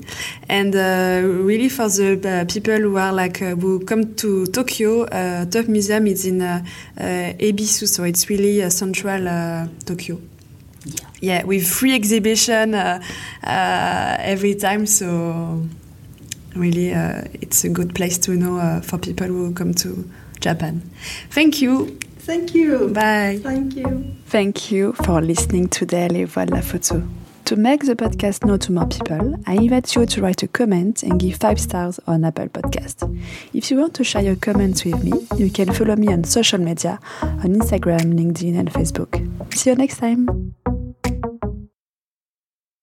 and 0.51 0.76
uh, 0.76 1.22
really 1.24 1.70
for 1.70 1.88
the 1.88 2.43
uh, 2.43 2.45
people 2.53 2.76
who 2.76 2.99
are 2.99 3.14
like 3.14 3.41
uh, 3.41 3.55
who 3.55 3.82
come 3.86 4.14
to 4.16 4.45
Tokyo, 4.49 5.05
uh, 5.05 5.47
Top 5.47 5.66
Museum 5.66 6.07
is 6.07 6.26
in 6.26 6.41
Ebisu, 6.99 7.88
so 7.88 8.05
it's 8.05 8.28
really 8.28 8.68
central 8.68 9.68
Tokyo. 9.86 10.20
Yeah. 10.85 11.01
yeah, 11.20 11.45
with 11.45 11.66
free 11.68 11.95
exhibition 11.95 12.74
every 13.43 14.55
time, 14.55 14.87
so 14.87 15.62
really 16.55 16.93
uh, 16.93 17.22
it's 17.35 17.64
a 17.64 17.68
good 17.68 17.95
place 17.95 18.18
to 18.18 18.33
know 18.33 18.59
uh, 18.59 18.81
for 18.81 18.99
people 18.99 19.26
who 19.26 19.53
come 19.53 19.74
to 19.74 20.09
Japan. 20.41 20.83
Thank 21.31 21.61
you. 21.61 21.99
Thank 22.20 22.55
you. 22.55 22.89
Bye. 22.89 23.41
Thank 23.43 23.76
you. 23.76 24.05
Thank 24.26 24.70
you 24.70 24.93
for 25.05 25.20
listening 25.20 25.68
today 25.68 26.09
Les 26.09 26.24
Voix 26.24 26.47
de 26.47 26.55
la 26.55 26.61
Photo. 26.61 27.03
To 27.51 27.57
make 27.57 27.84
the 27.84 27.96
podcast 27.96 28.44
known 28.44 28.61
to 28.61 28.70
more 28.70 28.86
people, 28.86 29.34
I 29.44 29.55
invite 29.55 29.96
you 29.96 30.07
to 30.07 30.22
write 30.22 30.44
a 30.44 30.46
comment 30.46 31.03
and 31.03 31.18
give 31.18 31.34
5 31.34 31.59
stars 31.59 31.98
on 32.07 32.24
Apple 32.24 32.46
Podcast. 32.46 33.03
If 33.53 33.72
you 33.72 33.78
want 33.78 33.92
to 33.94 34.05
share 34.05 34.22
your 34.22 34.36
comments 34.36 34.84
with 34.84 35.03
me, 35.03 35.26
you 35.36 35.51
can 35.51 35.72
follow 35.72 35.96
me 35.96 36.12
on 36.12 36.22
social 36.22 36.61
media 36.61 37.01
on 37.20 37.57
Instagram, 37.57 38.14
LinkedIn 38.14 38.57
and 38.57 38.72
Facebook. 38.72 39.18
See 39.53 39.70
you 39.70 39.74
next 39.74 39.96
time! 39.96 40.55